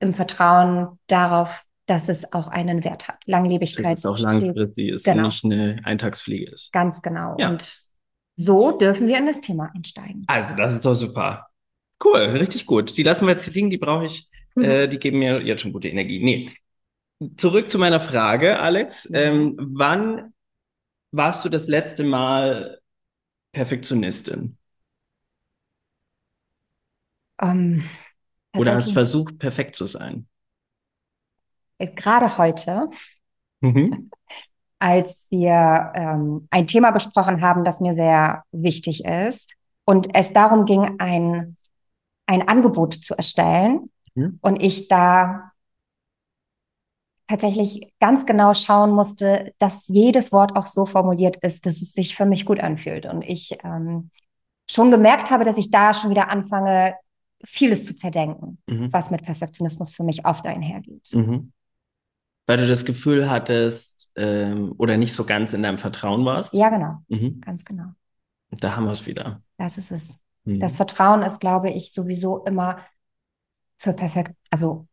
im 0.00 0.12
Vertrauen 0.12 0.98
darauf, 1.06 1.64
dass 1.86 2.08
es 2.08 2.32
auch 2.32 2.48
einen 2.48 2.84
Wert 2.84 3.08
hat. 3.08 3.22
Langlebigkeit 3.26 3.92
Dass 3.92 3.98
es 4.00 4.06
auch 4.06 4.18
langfristig 4.18 4.88
ist 4.90 5.04
Genau. 5.04 5.24
und 5.24 5.26
nicht 5.26 5.44
eine 5.44 5.80
Eintagsfliege 5.84 6.50
ist. 6.50 6.72
ganz 6.72 7.00
genau. 7.02 7.36
Ja. 7.38 7.50
Und 7.50 7.80
so 8.36 8.72
dürfen 8.78 9.06
wir 9.06 9.18
in 9.18 9.26
das 9.26 9.40
Thema 9.40 9.70
einsteigen. 9.74 10.24
Also, 10.26 10.54
das 10.56 10.72
ist 10.72 10.84
doch 10.84 10.94
super. 10.94 11.48
Cool, 12.02 12.20
richtig 12.20 12.64
gut. 12.66 12.96
Die 12.96 13.02
lassen 13.02 13.26
wir 13.26 13.32
jetzt 13.32 13.44
hier 13.44 13.52
liegen, 13.52 13.70
die 13.70 13.76
brauche 13.78 14.06
ich, 14.06 14.28
Mhm. 14.56 14.64
äh, 14.64 14.88
die 14.88 14.98
geben 14.98 15.18
mir 15.18 15.42
jetzt 15.42 15.62
schon 15.62 15.72
gute 15.72 15.88
Energie. 15.88 16.22
Nee. 16.22 16.50
Zurück 17.36 17.70
zu 17.70 17.78
meiner 17.78 18.00
Frage, 18.00 18.58
Alex. 18.58 19.10
Ähm, 19.12 19.56
wann 19.60 20.32
warst 21.12 21.44
du 21.44 21.48
das 21.50 21.66
letzte 21.68 22.02
Mal 22.04 22.80
Perfektionistin? 23.52 24.56
Ähm, 27.42 27.84
Oder 28.56 28.74
hast 28.74 28.92
versucht, 28.92 29.38
perfekt 29.38 29.76
zu 29.76 29.86
sein? 29.86 30.26
äh, 31.78 31.86
gerade 31.88 32.38
heute, 32.38 32.88
Mhm. 33.62 34.10
als 34.78 35.26
wir 35.30 35.92
ähm, 35.94 36.48
ein 36.50 36.66
Thema 36.66 36.90
besprochen 36.90 37.42
haben, 37.42 37.64
das 37.64 37.80
mir 37.80 37.94
sehr 37.94 38.44
wichtig 38.52 39.04
ist 39.04 39.52
und 39.84 40.14
es 40.14 40.32
darum 40.32 40.64
ging, 40.64 40.96
ein, 40.98 41.56
ein 42.26 42.48
Angebot 42.48 42.94
zu 42.94 43.16
erstellen 43.16 43.90
Mhm. 44.16 44.38
und 44.40 44.62
ich 44.62 44.88
da 44.88 45.52
tatsächlich 47.28 47.92
ganz 48.00 48.26
genau 48.26 48.54
schauen 48.54 48.90
musste, 48.90 49.52
dass 49.58 49.86
jedes 49.86 50.32
Wort 50.32 50.56
auch 50.56 50.66
so 50.66 50.84
formuliert 50.84 51.36
ist, 51.38 51.64
dass 51.66 51.80
es 51.80 51.92
sich 51.92 52.16
für 52.16 52.26
mich 52.26 52.44
gut 52.44 52.58
anfühlt 52.60 53.06
und 53.06 53.22
ich 53.22 53.56
ähm, 53.62 54.10
schon 54.68 54.90
gemerkt 54.90 55.30
habe, 55.30 55.44
dass 55.44 55.58
ich 55.58 55.70
da 55.70 55.94
schon 55.94 56.10
wieder 56.10 56.30
anfange, 56.30 56.94
vieles 57.44 57.84
zu 57.86 57.94
zerdenken, 57.94 58.58
Mhm. 58.68 58.92
was 58.92 59.10
mit 59.10 59.22
Perfektionismus 59.22 59.94
für 59.94 60.04
mich 60.04 60.24
oft 60.26 60.46
einhergeht. 60.46 61.08
Mhm. 61.14 61.52
Weil 62.46 62.56
du 62.58 62.66
das 62.66 62.84
Gefühl 62.84 63.30
hattest, 63.30 64.10
ähm, 64.16 64.74
oder 64.78 64.96
nicht 64.96 65.12
so 65.14 65.24
ganz 65.24 65.52
in 65.52 65.62
deinem 65.62 65.78
Vertrauen 65.78 66.24
warst. 66.24 66.52
Ja, 66.52 66.68
genau, 66.68 66.98
Mhm. 67.08 67.40
ganz 67.40 67.64
genau. 67.64 67.92
Da 68.50 68.74
haben 68.76 68.84
wir 68.86 68.92
es 68.92 69.06
wieder. 69.06 69.42
Das 69.56 69.78
ist 69.78 69.90
es. 69.92 70.18
Mhm. 70.44 70.58
Das 70.60 70.76
Vertrauen 70.76 71.22
ist, 71.22 71.38
glaube 71.40 71.70
ich, 71.70 71.92
sowieso 71.92 72.44
immer 72.44 72.78
für 73.76 73.92
perfekt. 73.92 74.34
Also, 74.50 74.86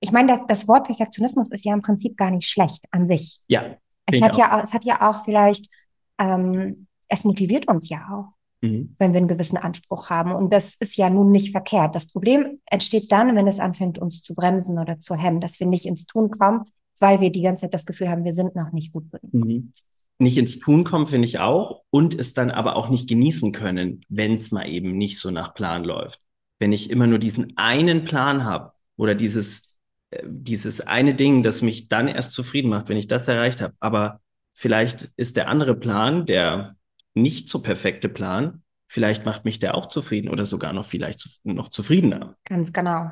ich 0.00 0.10
meine, 0.12 0.28
das, 0.28 0.40
das 0.48 0.68
Wort 0.68 0.86
Perfektionismus 0.86 1.50
ist 1.50 1.64
ja 1.64 1.72
im 1.72 1.80
Prinzip 1.82 2.16
gar 2.16 2.30
nicht 2.30 2.48
schlecht 2.48 2.84
an 2.90 3.06
sich. 3.06 3.40
Ja, 3.46 3.76
Es 4.06 4.20
hat 4.20 4.34
auch. 4.34 4.38
ja, 4.38 4.58
auch- 4.58 4.62
es 4.64 4.74
hat 4.74 4.84
ja 4.84 5.08
auch 5.08 5.24
vielleicht, 5.24 5.70
ähm, 6.18 6.88
es 7.08 7.24
motiviert 7.24 7.68
uns 7.68 7.88
ja 7.88 8.06
auch, 8.12 8.33
Mhm. 8.64 8.94
wenn 8.98 9.12
wir 9.12 9.18
einen 9.18 9.28
gewissen 9.28 9.58
Anspruch 9.58 10.08
haben. 10.08 10.32
Und 10.32 10.50
das 10.50 10.74
ist 10.80 10.96
ja 10.96 11.10
nun 11.10 11.30
nicht 11.30 11.50
verkehrt. 11.50 11.94
Das 11.94 12.06
Problem 12.06 12.60
entsteht 12.64 13.12
dann, 13.12 13.36
wenn 13.36 13.46
es 13.46 13.60
anfängt, 13.60 13.98
uns 13.98 14.22
zu 14.22 14.34
bremsen 14.34 14.78
oder 14.78 14.98
zu 14.98 15.14
hemmen, 15.14 15.40
dass 15.40 15.60
wir 15.60 15.66
nicht 15.66 15.84
ins 15.84 16.06
Tun 16.06 16.30
kommen, 16.30 16.64
weil 16.98 17.20
wir 17.20 17.30
die 17.30 17.42
ganze 17.42 17.62
Zeit 17.62 17.74
das 17.74 17.84
Gefühl 17.84 18.08
haben, 18.08 18.24
wir 18.24 18.32
sind 18.32 18.56
noch 18.56 18.72
nicht 18.72 18.92
gut 18.92 19.04
genug. 19.10 19.46
Mhm. 19.46 19.72
Nicht 20.18 20.38
ins 20.38 20.58
Tun 20.60 20.84
kommen, 20.84 21.06
finde 21.06 21.28
ich 21.28 21.40
auch. 21.40 21.82
Und 21.90 22.18
es 22.18 22.32
dann 22.32 22.50
aber 22.50 22.76
auch 22.76 22.88
nicht 22.88 23.06
genießen 23.06 23.52
können, 23.52 24.00
wenn 24.08 24.36
es 24.36 24.50
mal 24.50 24.66
eben 24.66 24.96
nicht 24.96 25.18
so 25.18 25.30
nach 25.30 25.52
Plan 25.52 25.84
läuft. 25.84 26.20
Wenn 26.58 26.72
ich 26.72 26.88
immer 26.88 27.06
nur 27.06 27.18
diesen 27.18 27.52
einen 27.56 28.04
Plan 28.04 28.44
habe 28.44 28.72
oder 28.96 29.14
dieses, 29.14 29.76
äh, 30.10 30.22
dieses 30.26 30.80
eine 30.80 31.14
Ding, 31.14 31.42
das 31.42 31.60
mich 31.60 31.88
dann 31.88 32.08
erst 32.08 32.32
zufrieden 32.32 32.70
macht, 32.70 32.88
wenn 32.88 32.96
ich 32.96 33.08
das 33.08 33.28
erreicht 33.28 33.60
habe. 33.60 33.74
Aber 33.80 34.20
vielleicht 34.54 35.10
ist 35.16 35.36
der 35.36 35.48
andere 35.48 35.74
Plan, 35.74 36.24
der 36.24 36.76
nicht 37.14 37.48
so 37.48 37.62
perfekte 37.62 38.08
Plan, 38.08 38.62
vielleicht 38.88 39.24
macht 39.24 39.44
mich 39.44 39.58
der 39.58 39.74
auch 39.74 39.86
zufrieden 39.86 40.28
oder 40.28 40.46
sogar 40.46 40.72
noch 40.72 40.84
vielleicht 40.84 41.40
noch 41.44 41.68
zufriedener. 41.68 42.36
Ganz 42.44 42.72
genau. 42.72 43.10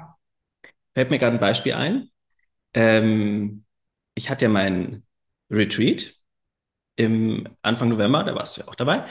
Fällt 0.94 1.10
mir 1.10 1.18
gerade 1.18 1.36
ein 1.36 1.40
Beispiel 1.40 1.74
ein. 1.74 2.08
Ähm, 2.74 3.64
ich 4.14 4.30
hatte 4.30 4.44
ja 4.46 4.48
meinen 4.48 5.04
Retreat 5.50 6.14
im 6.96 7.48
Anfang 7.62 7.88
November, 7.88 8.24
da 8.24 8.34
warst 8.34 8.56
du 8.56 8.62
ja 8.62 8.68
auch 8.68 8.74
dabei. 8.74 9.04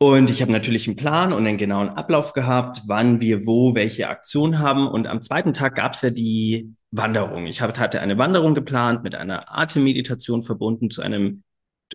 Und 0.00 0.30
ich 0.30 0.40
habe 0.42 0.52
natürlich 0.52 0.86
einen 0.86 0.96
Plan 0.96 1.32
und 1.32 1.46
einen 1.46 1.58
genauen 1.58 1.88
Ablauf 1.88 2.32
gehabt, 2.32 2.82
wann 2.86 3.20
wir 3.20 3.46
wo 3.46 3.74
welche 3.74 4.08
Aktion 4.08 4.60
haben. 4.60 4.86
Und 4.86 5.08
am 5.08 5.22
zweiten 5.22 5.52
Tag 5.52 5.74
gab 5.74 5.94
es 5.94 6.02
ja 6.02 6.10
die 6.10 6.72
Wanderung. 6.92 7.46
Ich 7.46 7.60
hab, 7.60 7.76
hatte 7.78 8.00
eine 8.00 8.16
Wanderung 8.16 8.54
geplant 8.54 9.02
mit 9.02 9.16
einer 9.16 9.58
Atemmeditation 9.58 10.42
verbunden 10.42 10.90
zu 10.90 11.02
einem 11.02 11.42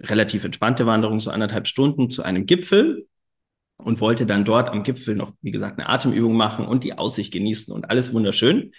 relativ 0.03 0.43
entspannte 0.43 0.85
Wanderung, 0.85 1.19
so 1.19 1.31
anderthalb 1.31 1.67
Stunden 1.67 2.09
zu 2.09 2.23
einem 2.23 2.45
Gipfel 2.45 3.07
und 3.77 3.99
wollte 4.01 4.25
dann 4.25 4.45
dort 4.45 4.69
am 4.69 4.83
Gipfel 4.83 5.15
noch, 5.15 5.33
wie 5.41 5.51
gesagt, 5.51 5.79
eine 5.79 5.89
Atemübung 5.89 6.35
machen 6.35 6.65
und 6.65 6.83
die 6.83 6.97
Aussicht 6.97 7.33
genießen 7.33 7.73
und 7.73 7.89
alles 7.89 8.13
wunderschön. 8.13 8.71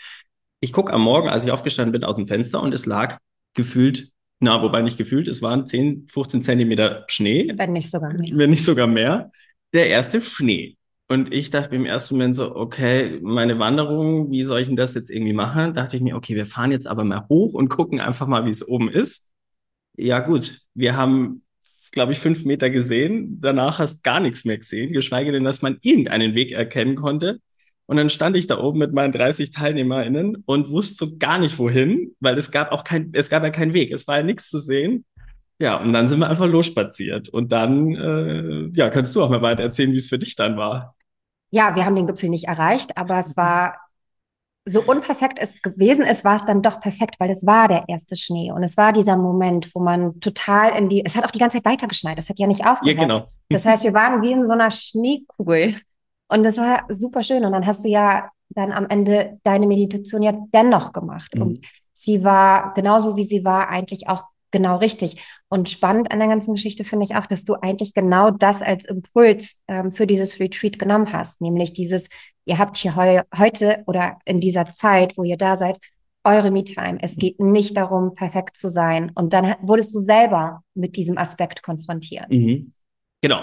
Ich 0.61 0.73
gucke 0.73 0.93
am 0.93 1.02
Morgen, 1.02 1.28
als 1.28 1.45
ich 1.45 1.50
aufgestanden 1.50 1.93
bin, 1.93 2.04
aus 2.04 2.16
dem 2.16 2.26
Fenster 2.26 2.62
und 2.62 2.73
es 2.73 2.87
lag 2.87 3.19
gefühlt, 3.54 4.11
na, 4.40 4.62
wobei 4.62 4.83
nicht 4.83 4.99
gefühlt, 4.99 5.28
es 5.28 5.43
waren 5.43 5.66
10, 5.66 6.07
15 6.09 6.43
Zentimeter 6.43 7.04
Schnee, 7.09 7.52
Wenn 7.57 7.73
nicht 7.73 7.90
sogar 7.90 8.12
mehr. 8.12 8.31
wenn 8.37 8.50
nicht 8.50 8.64
sogar 8.64 8.87
mehr, 8.87 9.31
der 9.73 9.88
erste 9.88 10.21
Schnee. 10.21 10.76
Und 11.07 11.33
ich 11.35 11.50
dachte 11.50 11.71
mir 11.71 11.76
im 11.76 11.87
ersten 11.87 12.14
Moment 12.14 12.35
so, 12.35 12.57
okay, 12.57 13.21
meine 13.23 13.59
Wanderung, 13.59 14.31
wie 14.31 14.43
soll 14.43 14.61
ich 14.61 14.69
denn 14.69 14.76
das 14.76 14.95
jetzt 14.95 15.11
irgendwie 15.11 15.35
machen? 15.35 15.75
Dachte 15.75 15.97
ich 15.97 16.02
mir, 16.02 16.16
okay, 16.16 16.35
wir 16.35 16.47
fahren 16.47 16.73
jetzt 16.73 16.87
aber 16.87 17.04
mal 17.04 17.26
hoch 17.28 17.52
und 17.52 17.69
gucken 17.69 18.00
einfach 18.00 18.26
mal, 18.26 18.47
wie 18.47 18.50
es 18.50 18.66
oben 18.66 18.88
ist. 18.88 19.31
Ja, 19.97 20.21
gut, 20.21 20.61
wir 20.75 20.97
haben, 20.97 21.43
glaube 21.93 22.13
ich, 22.13 22.19
fünf 22.19 22.45
Meter 22.45 22.71
gesehen. 22.71 23.39
Danach 23.41 23.79
hast 23.79 24.03
gar 24.03 24.21
nichts 24.21 24.45
mehr 24.45 24.59
gesehen, 24.59 24.93
geschweige 24.93 25.33
denn, 25.33 25.45
dass 25.45 25.63
man 25.63 25.79
irgendeinen 25.83 26.35
Weg 26.35 26.53
erkennen 26.53 26.97
konnte. 26.97 27.41
Und 27.87 27.97
dann 27.97 28.09
stand 28.09 28.37
ich 28.37 28.47
da 28.47 28.59
oben 28.59 28.79
mit 28.79 28.93
meinen 28.93 29.13
30 29.13 29.51
TeilnehmerInnen 29.51 30.43
und 30.47 30.71
wusste 30.71 31.07
so 31.07 31.17
gar 31.19 31.39
nicht 31.39 31.59
wohin, 31.59 32.15
weil 32.19 32.39
es 32.39 32.51
gab 32.51 32.73
auch 32.73 32.83
kein, 32.83 33.11
es 33.13 33.29
gab 33.29 33.43
ja 33.43 33.51
keinen 33.51 33.75
Weg. 33.75 33.93
Es 33.93 34.09
war 34.09 34.17
ja 34.17 34.23
nichts 34.23 34.49
zu 34.49 34.59
sehen. 34.59 35.05
Ja, 35.59 35.77
und 35.77 35.93
dann 35.93 36.09
sind 36.09 36.19
wir 36.19 36.29
einfach 36.29 36.47
losspaziert. 36.47 37.29
Und 37.29 37.53
dann, 37.53 37.95
äh, 37.95 38.71
ja, 38.73 38.91
kannst 38.91 39.15
du 39.15 39.23
auch 39.23 39.31
mal 39.31 39.43
weiter 39.43 39.63
erzählen, 39.63 39.93
wie 39.93 39.99
es 39.99 40.09
für 40.09 40.19
dich 40.19 40.35
dann 40.35 40.57
war. 40.57 40.97
Ja, 41.51 41.77
wir 41.77 41.85
haben 41.85 41.95
den 41.95 42.07
Gipfel 42.07 42.31
nicht 42.31 42.47
erreicht, 42.47 42.97
aber 42.97 43.21
es 43.21 43.37
war 43.37 43.77
so 44.66 44.80
unperfekt 44.83 45.38
es 45.40 45.61
gewesen 45.61 46.04
ist, 46.04 46.25
war 46.25 46.37
es 46.37 46.44
dann 46.47 46.62
doch 46.62 46.80
perfekt, 46.80 47.16
weil 47.18 47.30
es 47.30 47.44
war 47.47 47.68
der 47.68 47.85
erste 47.88 48.16
Schnee 48.16 48.50
und 48.50 48.62
es 48.62 48.76
war 48.76 48.92
dieser 48.92 49.16
Moment, 49.16 49.75
wo 49.75 49.80
man 49.80 50.21
total 50.21 50.78
in 50.78 50.88
die, 50.88 51.04
es 51.04 51.16
hat 51.16 51.25
auch 51.25 51.30
die 51.30 51.38
ganze 51.38 51.59
Zeit 51.59 51.66
weitergeschneit, 51.66 52.18
es 52.18 52.28
hat 52.30 52.38
ja 52.38 52.47
nicht 52.47 52.61
Ja, 52.61 52.73
aufgehört. 52.73 52.99
genau. 52.99 53.26
Das 53.50 53.66
heißt, 53.66 53.85
wir 53.85 53.92
waren 53.92 54.23
wie 54.23 54.33
in 54.33 54.47
so 54.47 54.52
einer 54.54 54.71
Schneekugel 54.71 55.76
und 56.28 56.44
das 56.44 56.56
war 56.56 56.85
super 56.88 57.23
schön 57.23 57.44
und 57.44 57.52
dann 57.52 57.66
hast 57.66 57.85
du 57.85 57.88
ja 57.88 58.30
dann 58.50 58.73
am 58.73 58.87
Ende 58.88 59.38
deine 59.44 59.66
Meditation 59.66 60.23
ja 60.23 60.33
dennoch 60.54 60.92
gemacht 60.92 61.35
Mhm. 61.35 61.42
und 61.42 61.66
sie 61.92 62.25
war 62.25 62.73
genauso 62.75 63.16
wie 63.16 63.25
sie 63.25 63.44
war 63.44 63.68
eigentlich 63.68 64.09
auch 64.09 64.25
genau 64.54 64.78
richtig. 64.78 65.20
Und 65.49 65.68
spannend 65.68 66.11
an 66.12 66.20
der 66.20 66.28
ganzen 66.28 66.54
Geschichte 66.54 66.84
finde 66.84 67.04
ich 67.04 67.16
auch, 67.16 67.26
dass 67.26 67.44
du 67.44 67.54
eigentlich 67.61 67.92
genau 67.92 68.30
das 68.30 68.62
als 68.62 68.84
Impuls 68.87 69.56
ähm, 69.68 69.90
für 69.90 70.06
dieses 70.06 70.38
Retreat 70.40 70.78
genommen 70.78 71.12
hast, 71.12 71.40
nämlich 71.40 71.73
dieses, 71.75 72.08
ihr 72.46 72.58
habt 72.58 72.76
hier 72.76 72.96
heu 72.96 73.20
heute 73.37 73.82
oder 73.87 74.18
in 74.25 74.40
dieser 74.40 74.73
Zeit, 74.73 75.18
wo 75.18 75.25
ihr 75.25 75.37
da 75.37 75.56
seid, 75.56 75.78
eure 76.23 76.50
Me-Time. 76.50 76.99
Es 77.02 77.16
geht 77.16 77.40
nicht 77.40 77.76
darum, 77.76 78.14
perfekt 78.14 78.56
zu 78.56 78.70
sein. 78.70 79.11
Und 79.14 79.32
dann 79.32 79.56
wurdest 79.61 79.94
du 79.94 79.99
selber 79.99 80.62
mit 80.75 80.96
diesem 80.96 81.18
Aspekt 81.18 81.62
konfrontiert. 81.62 82.30
Mhm. 82.30 82.73
Genau. 83.20 83.40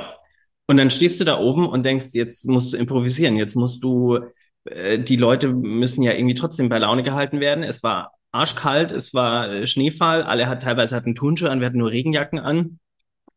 Und 0.68 0.78
dann 0.78 0.90
stehst 0.90 1.20
du 1.20 1.26
da 1.26 1.40
oben 1.40 1.68
und 1.68 1.86
denkst, 1.86 2.08
jetzt 2.14 2.48
musst 2.48 2.72
du 2.72 2.78
improvisieren, 2.78 3.36
jetzt 3.36 3.56
musst 3.56 3.84
du, 3.84 4.20
äh, 4.64 4.98
die 4.98 5.18
Leute 5.18 5.50
müssen 5.50 6.02
ja 6.02 6.14
irgendwie 6.14 6.36
trotzdem 6.36 6.70
bei 6.70 6.80
Laune 6.80 7.04
gehalten 7.04 7.42
werden. 7.42 7.64
Es 7.64 7.84
war 7.84 8.14
arschkalt, 8.32 8.92
es 8.92 9.14
war 9.14 9.50
äh, 9.50 9.68
Schneefall, 9.68 10.24
alle 10.24 10.48
hat 10.48 10.64
teilweise 10.64 10.96
hatten 10.96 11.16
Turnschuhe 11.16 11.50
an, 11.50 11.60
wir 11.60 11.68
hatten 11.68 11.78
nur 11.78 11.92
Regenjacken 11.92 12.40
an. 12.40 12.80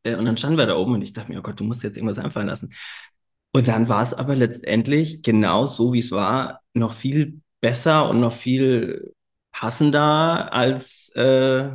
Äh, 0.02 0.16
und 0.16 0.24
dann 0.24 0.36
standen 0.36 0.58
wir 0.58 0.66
da 0.66 0.76
oben 0.76 0.94
und 0.94 1.02
ich 1.02 1.12
dachte 1.12 1.32
mir, 1.32 1.38
oh 1.38 1.42
Gott, 1.42 1.60
du 1.60 1.64
musst 1.64 1.82
jetzt 1.82 1.96
irgendwas 1.96 2.18
einfallen 2.18 2.46
lassen. 2.46 2.72
Und 3.52 3.68
dann 3.68 3.88
war 3.88 4.02
es 4.02 4.14
aber 4.14 4.34
letztendlich 4.34 5.22
genau 5.22 5.66
so, 5.66 5.92
wie 5.92 6.00
es 6.00 6.10
war, 6.10 6.60
noch 6.74 6.92
viel 6.92 7.40
besser 7.60 8.08
und 8.08 8.20
noch 8.20 8.32
viel 8.32 9.14
passender, 9.52 10.52
als 10.52 11.10
äh, 11.14 11.68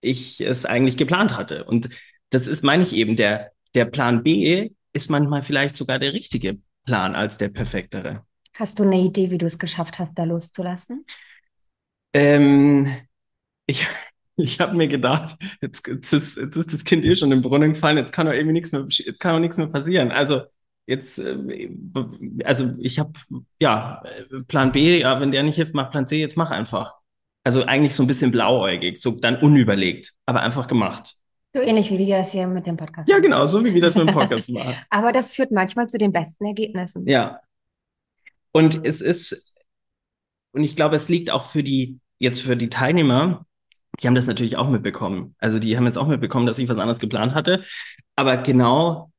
ich 0.00 0.40
es 0.40 0.64
eigentlich 0.64 0.96
geplant 0.96 1.36
hatte. 1.36 1.64
Und 1.64 1.88
das 2.30 2.46
ist, 2.46 2.62
meine 2.62 2.82
ich 2.82 2.94
eben, 2.94 3.16
der, 3.16 3.50
der 3.74 3.84
Plan 3.84 4.22
B 4.22 4.70
ist 4.92 5.10
manchmal 5.10 5.42
vielleicht 5.42 5.74
sogar 5.74 5.98
der 5.98 6.12
richtige 6.12 6.58
Plan 6.84 7.14
als 7.14 7.36
der 7.36 7.48
perfektere. 7.48 8.24
Hast 8.54 8.78
du 8.78 8.84
eine 8.84 9.00
Idee, 9.00 9.32
wie 9.32 9.38
du 9.38 9.46
es 9.46 9.58
geschafft 9.58 9.98
hast, 9.98 10.16
da 10.16 10.24
loszulassen? 10.24 11.04
Ähm, 12.14 12.86
ich 13.66 13.86
ich 14.36 14.60
habe 14.60 14.76
mir 14.76 14.88
gedacht, 14.88 15.36
jetzt, 15.60 15.86
jetzt, 15.86 16.12
ist, 16.12 16.36
jetzt 16.36 16.56
ist 16.56 16.72
das 16.72 16.84
Kind 16.84 17.04
eh 17.04 17.14
schon 17.14 17.32
im 17.32 17.42
Brunnen 17.42 17.74
gefallen, 17.74 17.98
jetzt 17.98 18.12
kann 18.12 18.26
doch 18.26 18.32
irgendwie 18.32 18.54
nichts 18.54 18.72
mehr, 18.72 18.84
jetzt 18.88 19.20
kann 19.20 19.34
doch 19.34 19.40
nichts 19.40 19.56
mehr 19.56 19.68
passieren. 19.68 20.10
Also 20.10 20.42
jetzt, 20.86 21.18
äh, 21.18 21.70
also 22.44 22.72
ich 22.78 22.98
habe, 22.98 23.12
ja, 23.60 24.02
Plan 24.48 24.72
B, 24.72 25.00
ja, 25.00 25.20
wenn 25.20 25.30
der 25.30 25.42
nicht 25.42 25.56
hilft, 25.56 25.74
mach 25.74 25.90
Plan 25.90 26.06
C, 26.06 26.18
jetzt 26.18 26.36
mach 26.36 26.50
einfach. 26.50 26.94
Also 27.44 27.64
eigentlich 27.64 27.94
so 27.94 28.02
ein 28.02 28.06
bisschen 28.06 28.30
blauäugig, 28.30 29.00
so 29.00 29.12
dann 29.12 29.36
unüberlegt, 29.36 30.14
aber 30.26 30.40
einfach 30.40 30.66
gemacht. 30.66 31.16
So 31.54 31.60
ähnlich 31.60 31.90
wie 31.90 31.98
wir 31.98 32.18
das 32.18 32.32
hier 32.32 32.48
mit 32.48 32.66
dem 32.66 32.76
Podcast 32.76 33.08
Ja, 33.08 33.16
machen. 33.16 33.22
genau, 33.22 33.46
so 33.46 33.64
wie 33.64 33.74
wir 33.74 33.80
das 33.82 33.94
mit 33.94 34.08
dem 34.08 34.14
Podcast 34.14 34.50
machen. 34.50 34.74
Aber 34.90 35.12
das 35.12 35.32
führt 35.32 35.52
manchmal 35.52 35.88
zu 35.88 35.98
den 35.98 36.10
besten 36.10 36.46
Ergebnissen. 36.46 37.06
Ja. 37.06 37.40
Und 38.50 38.84
es 38.84 39.00
ist, 39.00 39.56
und 40.52 40.64
ich 40.64 40.74
glaube, 40.74 40.96
es 40.96 41.08
liegt 41.08 41.30
auch 41.30 41.46
für 41.46 41.62
die, 41.62 42.00
jetzt 42.24 42.42
für 42.42 42.56
die 42.56 42.68
Teilnehmer, 42.68 43.46
die 44.00 44.06
haben 44.08 44.14
das 44.16 44.26
natürlich 44.26 44.56
auch 44.56 44.68
mitbekommen. 44.68 45.36
Also 45.38 45.58
die 45.58 45.76
haben 45.76 45.86
jetzt 45.86 45.98
auch 45.98 46.08
mitbekommen, 46.08 46.46
dass 46.46 46.58
ich 46.58 46.68
was 46.68 46.78
anderes 46.78 46.98
geplant 46.98 47.34
hatte. 47.34 47.62
Aber 48.16 48.36
genau, 48.38 49.12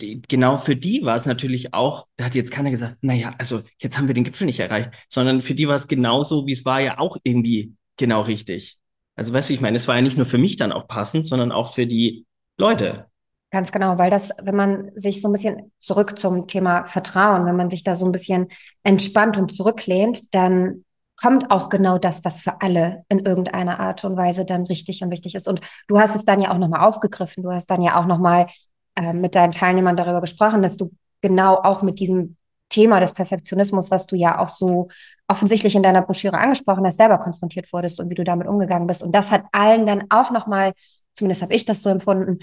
die, 0.00 0.22
genau 0.22 0.56
für 0.56 0.76
die 0.76 1.04
war 1.04 1.16
es 1.16 1.26
natürlich 1.26 1.74
auch, 1.74 2.06
da 2.16 2.26
hat 2.26 2.34
jetzt 2.34 2.52
keiner 2.52 2.70
gesagt, 2.70 2.96
naja, 3.00 3.34
also 3.38 3.60
jetzt 3.78 3.98
haben 3.98 4.06
wir 4.06 4.14
den 4.14 4.24
Gipfel 4.24 4.46
nicht 4.46 4.60
erreicht, 4.60 4.90
sondern 5.08 5.42
für 5.42 5.54
die 5.54 5.68
war 5.68 5.74
es 5.74 5.88
genauso, 5.88 6.46
wie 6.46 6.52
es 6.52 6.64
war, 6.64 6.80
ja 6.80 6.98
auch 6.98 7.16
irgendwie 7.24 7.74
genau 7.96 8.22
richtig. 8.22 8.78
Also 9.16 9.32
weißt 9.32 9.50
du, 9.50 9.54
ich 9.54 9.60
meine, 9.60 9.76
es 9.76 9.88
war 9.88 9.96
ja 9.96 10.02
nicht 10.02 10.16
nur 10.16 10.26
für 10.26 10.38
mich 10.38 10.56
dann 10.56 10.72
auch 10.72 10.86
passend, 10.86 11.26
sondern 11.26 11.50
auch 11.50 11.74
für 11.74 11.86
die 11.86 12.24
Leute. 12.56 13.06
Ganz 13.50 13.72
genau, 13.72 13.98
weil 13.98 14.10
das, 14.10 14.30
wenn 14.42 14.54
man 14.54 14.90
sich 14.94 15.22
so 15.22 15.28
ein 15.28 15.32
bisschen 15.32 15.72
zurück 15.78 16.18
zum 16.18 16.46
Thema 16.46 16.86
Vertrauen, 16.86 17.46
wenn 17.46 17.56
man 17.56 17.70
sich 17.70 17.82
da 17.82 17.94
so 17.94 18.04
ein 18.04 18.12
bisschen 18.12 18.48
entspannt 18.82 19.38
und 19.38 19.50
zurücklehnt, 19.52 20.34
dann 20.34 20.84
kommt 21.20 21.50
auch 21.50 21.68
genau 21.68 21.98
das, 21.98 22.24
was 22.24 22.40
für 22.40 22.60
alle 22.60 23.04
in 23.08 23.20
irgendeiner 23.20 23.80
Art 23.80 24.04
und 24.04 24.16
Weise 24.16 24.44
dann 24.44 24.64
richtig 24.66 25.02
und 25.02 25.10
wichtig 25.10 25.34
ist. 25.34 25.48
Und 25.48 25.60
du 25.88 25.98
hast 25.98 26.14
es 26.14 26.24
dann 26.24 26.40
ja 26.40 26.52
auch 26.52 26.58
nochmal 26.58 26.86
aufgegriffen. 26.86 27.42
Du 27.42 27.50
hast 27.52 27.66
dann 27.66 27.82
ja 27.82 28.00
auch 28.00 28.06
nochmal 28.06 28.46
äh, 28.94 29.12
mit 29.12 29.34
deinen 29.34 29.52
Teilnehmern 29.52 29.96
darüber 29.96 30.20
gesprochen, 30.20 30.62
dass 30.62 30.76
du 30.76 30.92
genau 31.20 31.56
auch 31.56 31.82
mit 31.82 31.98
diesem 31.98 32.36
Thema 32.68 33.00
des 33.00 33.12
Perfektionismus, 33.12 33.90
was 33.90 34.06
du 34.06 34.14
ja 34.14 34.38
auch 34.38 34.48
so 34.48 34.88
offensichtlich 35.26 35.74
in 35.74 35.82
deiner 35.82 36.02
Broschüre 36.02 36.38
angesprochen 36.38 36.86
hast, 36.86 36.98
selber 36.98 37.18
konfrontiert 37.18 37.72
wurdest 37.72 37.98
und 38.00 38.10
wie 38.10 38.14
du 38.14 38.24
damit 38.24 38.46
umgegangen 38.46 38.86
bist. 38.86 39.02
Und 39.02 39.12
das 39.14 39.32
hat 39.32 39.44
allen 39.52 39.86
dann 39.86 40.04
auch 40.10 40.30
nochmal, 40.30 40.72
zumindest 41.14 41.42
habe 41.42 41.54
ich 41.54 41.64
das 41.64 41.82
so 41.82 41.90
empfunden, 41.90 42.38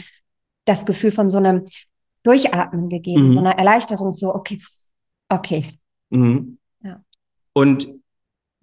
das 0.65 0.86
Gefühl 0.86 1.12
von 1.12 1.29
so 1.29 1.38
einem 1.38 1.65
Durchatmen 2.24 2.89
gegeben, 2.89 3.29
Mhm. 3.29 3.34
so 3.34 3.39
einer 3.39 3.58
Erleichterung, 3.58 4.12
so, 4.13 4.34
okay, 4.34 4.60
okay. 5.29 5.79
Mhm. 6.10 6.58
Ja. 6.82 7.01
Und 7.53 7.88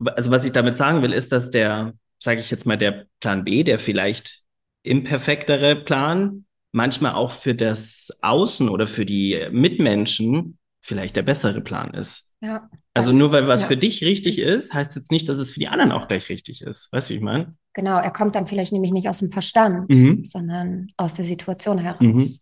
also 0.04 0.30
was 0.30 0.44
ich 0.44 0.52
damit 0.52 0.76
sagen 0.76 1.02
will, 1.02 1.12
ist, 1.12 1.32
dass 1.32 1.50
der, 1.50 1.94
sage 2.18 2.40
ich 2.40 2.50
jetzt 2.50 2.66
mal, 2.66 2.78
der 2.78 3.06
Plan 3.20 3.44
B, 3.44 3.64
der 3.64 3.78
vielleicht 3.78 4.42
imperfektere 4.82 5.76
Plan, 5.76 6.44
manchmal 6.72 7.12
auch 7.12 7.30
für 7.30 7.54
das 7.54 8.18
Außen 8.22 8.68
oder 8.68 8.86
für 8.86 9.04
die 9.04 9.46
Mitmenschen 9.50 10.58
vielleicht 10.80 11.16
der 11.16 11.22
bessere 11.22 11.60
Plan 11.60 11.94
ist. 11.94 12.32
Ja. 12.40 12.68
Also 12.94 13.12
nur 13.12 13.30
weil 13.30 13.46
was 13.46 13.62
Ja. 13.62 13.66
für 13.68 13.76
dich 13.76 14.02
richtig 14.04 14.38
ist, 14.38 14.74
heißt 14.74 14.96
jetzt 14.96 15.10
nicht, 15.10 15.28
dass 15.28 15.36
es 15.36 15.52
für 15.52 15.60
die 15.60 15.68
anderen 15.68 15.92
auch 15.92 16.08
gleich 16.08 16.28
richtig 16.28 16.62
ist. 16.62 16.92
Weißt 16.92 17.08
du, 17.08 17.14
wie 17.14 17.18
ich 17.18 17.22
meine? 17.22 17.54
Genau, 17.74 17.98
er 17.98 18.10
kommt 18.10 18.34
dann 18.34 18.46
vielleicht 18.46 18.72
nämlich 18.72 18.92
nicht 18.92 19.08
aus 19.08 19.18
dem 19.18 19.30
Verstand, 19.30 19.88
Mhm. 19.90 20.24
sondern 20.24 20.88
aus 20.96 21.14
der 21.14 21.24
Situation 21.24 21.78
heraus. 21.78 22.00
Mhm. 22.00 22.38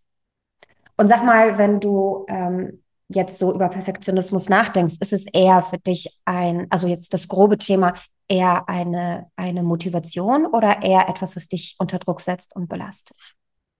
Und 0.96 1.08
sag 1.08 1.24
mal, 1.24 1.58
wenn 1.58 1.80
du 1.80 2.24
ähm, 2.28 2.79
jetzt 3.12 3.38
so 3.38 3.54
über 3.54 3.68
Perfektionismus 3.68 4.48
nachdenkst, 4.48 4.96
ist 5.00 5.12
es 5.12 5.26
eher 5.26 5.62
für 5.62 5.78
dich 5.78 6.20
ein, 6.24 6.66
also 6.70 6.86
jetzt 6.86 7.12
das 7.12 7.28
grobe 7.28 7.58
Thema, 7.58 7.94
eher 8.28 8.68
eine, 8.68 9.26
eine 9.36 9.62
Motivation 9.62 10.46
oder 10.46 10.82
eher 10.82 11.08
etwas, 11.08 11.34
was 11.36 11.48
dich 11.48 11.74
unter 11.78 11.98
Druck 11.98 12.20
setzt 12.20 12.54
und 12.54 12.68
belastet? 12.68 13.16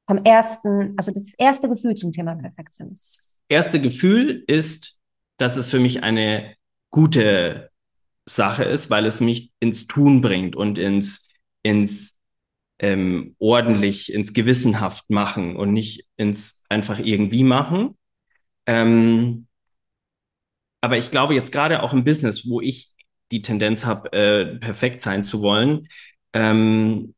Vom 0.07 0.19
ersten, 0.25 0.95
also 0.97 1.13
das 1.13 1.35
erste 1.39 1.69
Gefühl 1.69 1.95
zum 1.95 2.11
Thema 2.13 2.35
Perfektionismus. 2.35 3.33
erste 3.49 3.81
Gefühl 3.81 4.43
ist, 4.47 4.99
dass 5.37 5.57
es 5.57 5.71
für 5.71 5.79
mich 5.79 6.03
eine 6.03 6.57
gute 6.91 7.71
Sache 8.27 8.65
ist, 8.65 8.91
weil 8.91 9.07
es 9.07 9.21
mich 9.21 9.53
ins 9.61 9.87
Tun 9.87 10.21
bringt 10.21 10.57
und 10.57 10.79
ins, 10.79 11.29
ins 11.63 12.17
ähm, 12.81 13.37
ordentlich, 13.39 14.13
ins 14.13 14.33
gewissenhaft 14.33 15.09
machen 15.11 15.57
und 15.57 15.73
nicht 15.73 16.07
ins 16.17 16.65
einfach 16.69 16.99
irgendwie 16.99 17.45
machen. 17.45 17.97
Ähm, 18.67 19.47
aber 20.81 20.99
ich 20.99 21.11
glaube 21.11 21.35
jetzt 21.35 21.53
gerade 21.53 21.83
auch 21.83 21.93
im 21.93 22.05
Business, 22.05 22.49
wo 22.49 22.61
ich 22.61 22.95
die 23.31 23.43
Tendenz 23.43 23.85
habe, 23.85 24.13
äh, 24.13 24.57
perfekt 24.59 25.03
sein 25.03 25.25
zu 25.25 25.43
wollen, 25.43 25.89
ähm, 26.33 27.15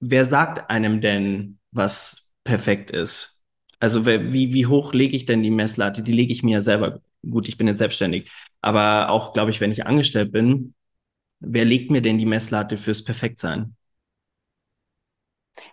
wer 0.00 0.24
sagt 0.24 0.70
einem 0.70 1.00
denn, 1.00 1.58
was 1.72 2.30
perfekt 2.44 2.90
ist? 2.90 3.42
Also 3.80 4.04
wer, 4.04 4.32
wie, 4.32 4.52
wie 4.52 4.66
hoch 4.66 4.92
lege 4.92 5.16
ich 5.16 5.26
denn 5.26 5.42
die 5.42 5.50
Messlatte? 5.50 6.02
Die 6.02 6.12
lege 6.12 6.32
ich 6.32 6.42
mir 6.42 6.52
ja 6.54 6.60
selber. 6.60 7.00
Gut, 7.28 7.48
ich 7.48 7.56
bin 7.58 7.66
jetzt 7.68 7.78
selbstständig. 7.78 8.30
Aber 8.60 9.10
auch, 9.10 9.32
glaube 9.32 9.50
ich, 9.50 9.60
wenn 9.60 9.72
ich 9.72 9.86
angestellt 9.86 10.32
bin, 10.32 10.74
wer 11.40 11.66
legt 11.66 11.92
mir 11.92 12.02
denn 12.02 12.18
die 12.18 12.26
Messlatte 12.26 12.78
fürs 12.78 13.04
Perfektsein? 13.04 13.76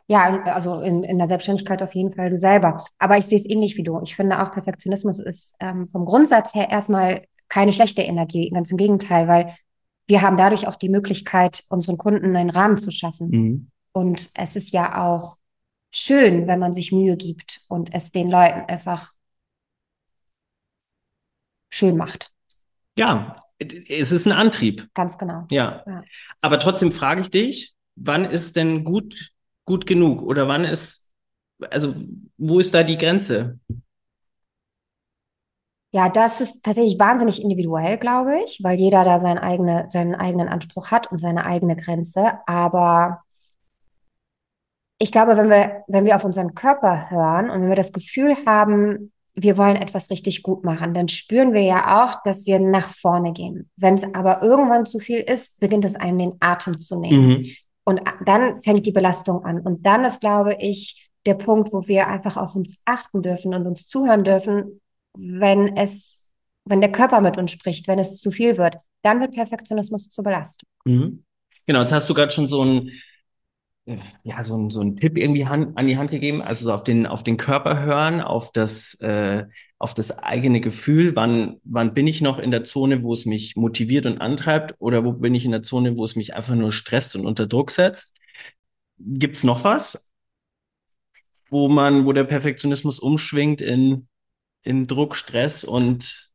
Ja, 0.08 0.44
also 0.46 0.82
in, 0.82 1.04
in 1.04 1.18
der 1.18 1.28
Selbstständigkeit 1.28 1.82
auf 1.82 1.96
jeden 1.96 2.12
Fall 2.12 2.30
du 2.30 2.38
selber. 2.38 2.84
Aber 3.00 3.18
ich 3.18 3.26
sehe 3.26 3.40
es 3.40 3.50
ähnlich 3.50 3.78
wie 3.78 3.84
du. 3.84 4.00
Ich 4.04 4.16
finde 4.16 4.42
auch, 4.42 4.52
Perfektionismus 4.52 5.20
ist 5.20 5.56
ähm, 5.60 5.90
vom 5.92 6.06
Grundsatz 6.06 6.54
her 6.54 6.70
erstmal 6.70 7.24
keine 7.50 7.74
schlechte 7.74 8.02
Energie. 8.02 8.50
Ganz 8.50 8.72
im 8.72 8.78
Gegenteil, 8.78 9.28
weil 9.28 9.56
wir 10.08 10.22
haben 10.22 10.38
dadurch 10.38 10.68
auch 10.68 10.76
die 10.76 10.90
Möglichkeit, 10.90 11.64
unseren 11.70 11.98
Kunden 11.98 12.36
einen 12.36 12.50
Rahmen 12.50 12.78
zu 12.78 12.92
schaffen. 12.92 13.30
Mhm. 13.30 13.72
Und 13.92 14.30
es 14.36 14.56
ist 14.56 14.72
ja 14.72 15.06
auch 15.06 15.38
schön, 15.92 16.48
wenn 16.48 16.60
man 16.60 16.74
sich 16.74 16.92
Mühe 16.92 17.18
gibt 17.18 17.62
und 17.70 17.94
es 17.94 18.12
den 18.12 18.30
Leuten 18.30 18.66
einfach 18.68 19.14
schön 21.70 21.98
macht. 21.98 22.32
Ja, 22.98 23.36
es 23.60 24.12
ist 24.12 24.26
ein 24.26 24.32
Antrieb. 24.32 24.90
Ganz 24.94 25.18
genau. 25.18 25.46
Ja. 25.50 25.84
Ja. 25.88 26.04
Aber 26.42 26.60
trotzdem 26.60 26.92
frage 26.92 27.22
ich 27.22 27.30
dich, 27.30 27.76
wann 27.96 28.26
ist 28.26 28.56
denn 28.56 28.84
gut, 28.84 29.32
gut 29.66 29.86
genug? 29.86 30.22
Oder 30.22 30.48
wann 30.48 30.64
ist, 30.64 31.12
also, 31.70 31.94
wo 32.38 32.60
ist 32.60 32.74
da 32.74 32.84
die 32.84 32.98
Grenze? 32.98 33.60
Ja, 35.92 36.10
das 36.10 36.42
ist 36.42 36.62
tatsächlich 36.62 37.00
wahnsinnig 37.00 37.42
individuell, 37.42 37.98
glaube 37.98 38.42
ich, 38.46 38.60
weil 38.62 38.78
jeder 38.78 39.06
da 39.06 39.18
seinen 39.18 39.38
eigene, 39.38 39.88
seinen 39.88 40.14
eigenen 40.14 40.50
Anspruch 40.50 40.92
hat 40.92 41.10
und 41.10 41.20
seine 41.20 41.46
eigene 41.46 41.78
Grenze. 41.78 42.40
Aber 42.48 43.22
ich 44.98 45.12
glaube, 45.12 45.38
wenn 45.38 45.50
wir, 45.50 45.84
wenn 45.88 46.04
wir 46.04 46.18
auf 46.18 46.26
unseren 46.26 46.54
Körper 46.54 47.10
hören 47.10 47.50
und 47.50 47.62
wenn 47.62 47.70
wir 47.70 47.78
das 47.78 47.94
Gefühl 47.94 48.36
haben, 48.46 49.14
wir 49.36 49.58
wollen 49.58 49.76
etwas 49.76 50.10
richtig 50.10 50.44
gut 50.44 50.64
machen, 50.64 50.94
dann 50.94 51.08
spüren 51.08 51.54
wir 51.54 51.62
ja 51.62 52.06
auch, 52.06 52.24
dass 52.24 52.46
wir 52.46 52.60
nach 52.60 52.94
vorne 52.94 53.32
gehen. 53.34 53.70
Wenn 53.76 53.96
es 53.96 54.04
aber 54.14 54.42
irgendwann 54.42 54.86
zu 54.86 55.00
viel 55.00 55.20
ist, 55.20 55.60
beginnt 55.60 55.86
es 55.86 55.96
einem 55.96 56.20
den 56.20 56.34
Atem 56.40 56.80
zu 56.80 57.00
nehmen. 57.00 57.28
Mhm. 57.28 57.46
Und 57.86 58.02
dann 58.26 58.62
fängt 58.64 58.86
die 58.86 58.92
Belastung 58.92 59.46
an. 59.46 59.62
Und 59.62 59.86
dann 59.86 60.04
ist, 60.04 60.20
glaube 60.20 60.58
ich, 60.60 61.12
der 61.26 61.36
Punkt, 61.36 61.72
wo 61.72 61.88
wir 61.88 62.08
einfach 62.08 62.36
auf 62.36 62.56
uns 62.56 62.82
achten 62.86 63.22
dürfen 63.22 63.54
und 63.54 63.66
uns 63.66 63.88
zuhören 63.88 64.24
dürfen, 64.24 64.82
wenn 65.18 65.78
es, 65.78 66.26
wenn 66.66 66.82
der 66.82 66.92
Körper 66.92 67.22
mit 67.22 67.38
uns 67.38 67.52
spricht, 67.52 67.88
wenn 67.88 68.00
es 68.00 68.20
zu 68.20 68.32
viel 68.32 68.58
wird, 68.58 68.78
dann 69.02 69.22
wird 69.22 69.34
Perfektionismus 69.34 70.10
zur 70.10 70.24
Belastung. 70.24 70.68
Mhm. 70.84 71.24
Genau, 71.68 71.82
jetzt 71.82 71.94
hast 71.94 72.10
du 72.10 72.14
gerade 72.14 72.32
schon 72.32 72.48
so 72.48 72.64
ein, 72.64 72.92
ja, 74.24 74.44
so 74.44 74.58
ein, 74.58 74.70
so 74.72 74.82
ein 74.82 74.96
Tipp 74.98 75.18
irgendwie 75.18 75.46
han- 75.46 75.76
an 75.78 75.86
die 75.88 75.98
Hand 75.98 76.10
gegeben, 76.12 76.42
also 76.42 76.66
so 76.66 76.74
auf 76.74 76.84
den, 76.84 77.06
auf 77.06 77.24
den 77.24 77.38
Körper 77.38 77.82
hören, 77.84 78.22
auf 78.22 78.52
das, 78.52 78.96
äh, 79.02 79.46
auf 79.78 79.94
das 79.94 80.18
eigene 80.18 80.62
Gefühl, 80.62 81.16
wann, 81.16 81.58
wann 81.64 81.94
bin 81.94 82.08
ich 82.08 82.22
noch 82.22 82.40
in 82.40 82.50
der 82.52 82.64
Zone, 82.64 83.04
wo 83.04 83.14
es 83.14 83.26
mich 83.26 83.56
motiviert 83.56 84.06
und 84.08 84.20
antreibt, 84.22 84.76
oder 84.80 85.04
wo 85.06 85.14
bin 85.14 85.36
ich 85.36 85.46
in 85.46 85.52
der 85.52 85.62
Zone, 85.64 85.98
wo 85.98 86.04
es 86.04 86.16
mich 86.16 86.34
einfach 86.36 86.56
nur 86.56 86.72
stresst 86.72 87.16
und 87.16 87.26
unter 87.26 87.46
Druck 87.48 87.72
setzt? 87.72 88.16
Gibt's 89.00 89.44
noch 89.44 89.64
was, 89.64 90.10
wo 91.50 91.68
man, 91.70 92.06
wo 92.06 92.14
der 92.14 92.24
Perfektionismus 92.24 93.00
umschwingt 93.00 93.62
in, 93.62 94.08
in 94.64 94.88
Druck, 94.88 95.16
Stress 95.16 95.64
und 95.64 96.32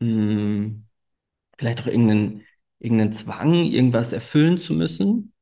mh, 0.00 0.82
vielleicht 1.58 1.80
auch 1.82 1.86
irgendeinen, 1.86 2.46
irgendeinen 2.80 3.12
Zwang, 3.12 3.54
irgendwas 3.66 4.12
erfüllen 4.12 4.58
zu 4.58 4.74
müssen? 4.74 5.32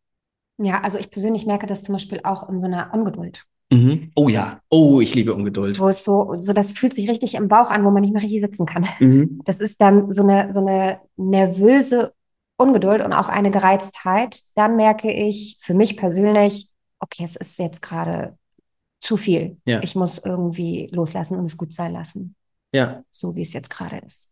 Ja, 0.58 0.80
also 0.80 0.98
ich 0.98 1.10
persönlich 1.10 1.46
merke 1.46 1.66
das 1.66 1.82
zum 1.82 1.94
Beispiel 1.94 2.20
auch 2.24 2.48
in 2.48 2.60
so 2.60 2.66
einer 2.66 2.92
Ungeduld, 2.92 3.44
Mhm. 3.70 4.12
Oh 4.14 4.30
ja, 4.30 4.60
oh, 4.70 5.00
ich 5.02 5.14
liebe 5.14 5.34
Ungeduld. 5.34 5.78
wo 5.78 5.88
es 5.88 6.02
so, 6.02 6.32
so, 6.38 6.54
das 6.54 6.72
fühlt 6.72 6.94
sich 6.94 7.08
richtig 7.10 7.34
im 7.34 7.48
Bauch 7.48 7.68
an, 7.68 7.84
wo 7.84 7.90
man 7.90 8.00
nicht 8.00 8.14
mehr 8.14 8.22
richtig 8.22 8.40
sitzen 8.40 8.64
kann. 8.64 8.86
Mhm. 8.98 9.40
Das 9.44 9.60
ist 9.60 9.80
dann 9.80 10.10
so 10.10 10.22
eine, 10.22 10.54
so 10.54 10.60
eine 10.60 11.00
nervöse 11.16 12.14
Ungeduld 12.56 13.02
und 13.04 13.12
auch 13.12 13.28
eine 13.28 13.50
Gereiztheit. 13.50 14.40
Dann 14.54 14.76
merke 14.76 15.12
ich 15.12 15.58
für 15.60 15.74
mich 15.74 15.98
persönlich, 15.98 16.70
okay, 16.98 17.24
es 17.24 17.36
ist 17.36 17.58
jetzt 17.58 17.82
gerade 17.82 18.38
zu 19.00 19.16
viel. 19.18 19.58
Ja. 19.66 19.80
Ich 19.82 19.94
muss 19.94 20.18
irgendwie 20.18 20.88
loslassen 20.90 21.38
und 21.38 21.44
es 21.44 21.56
gut 21.58 21.72
sein 21.74 21.92
lassen, 21.92 22.34
Ja, 22.74 23.02
so 23.10 23.36
wie 23.36 23.42
es 23.42 23.52
jetzt 23.52 23.68
gerade 23.70 23.98
ist. 23.98 24.28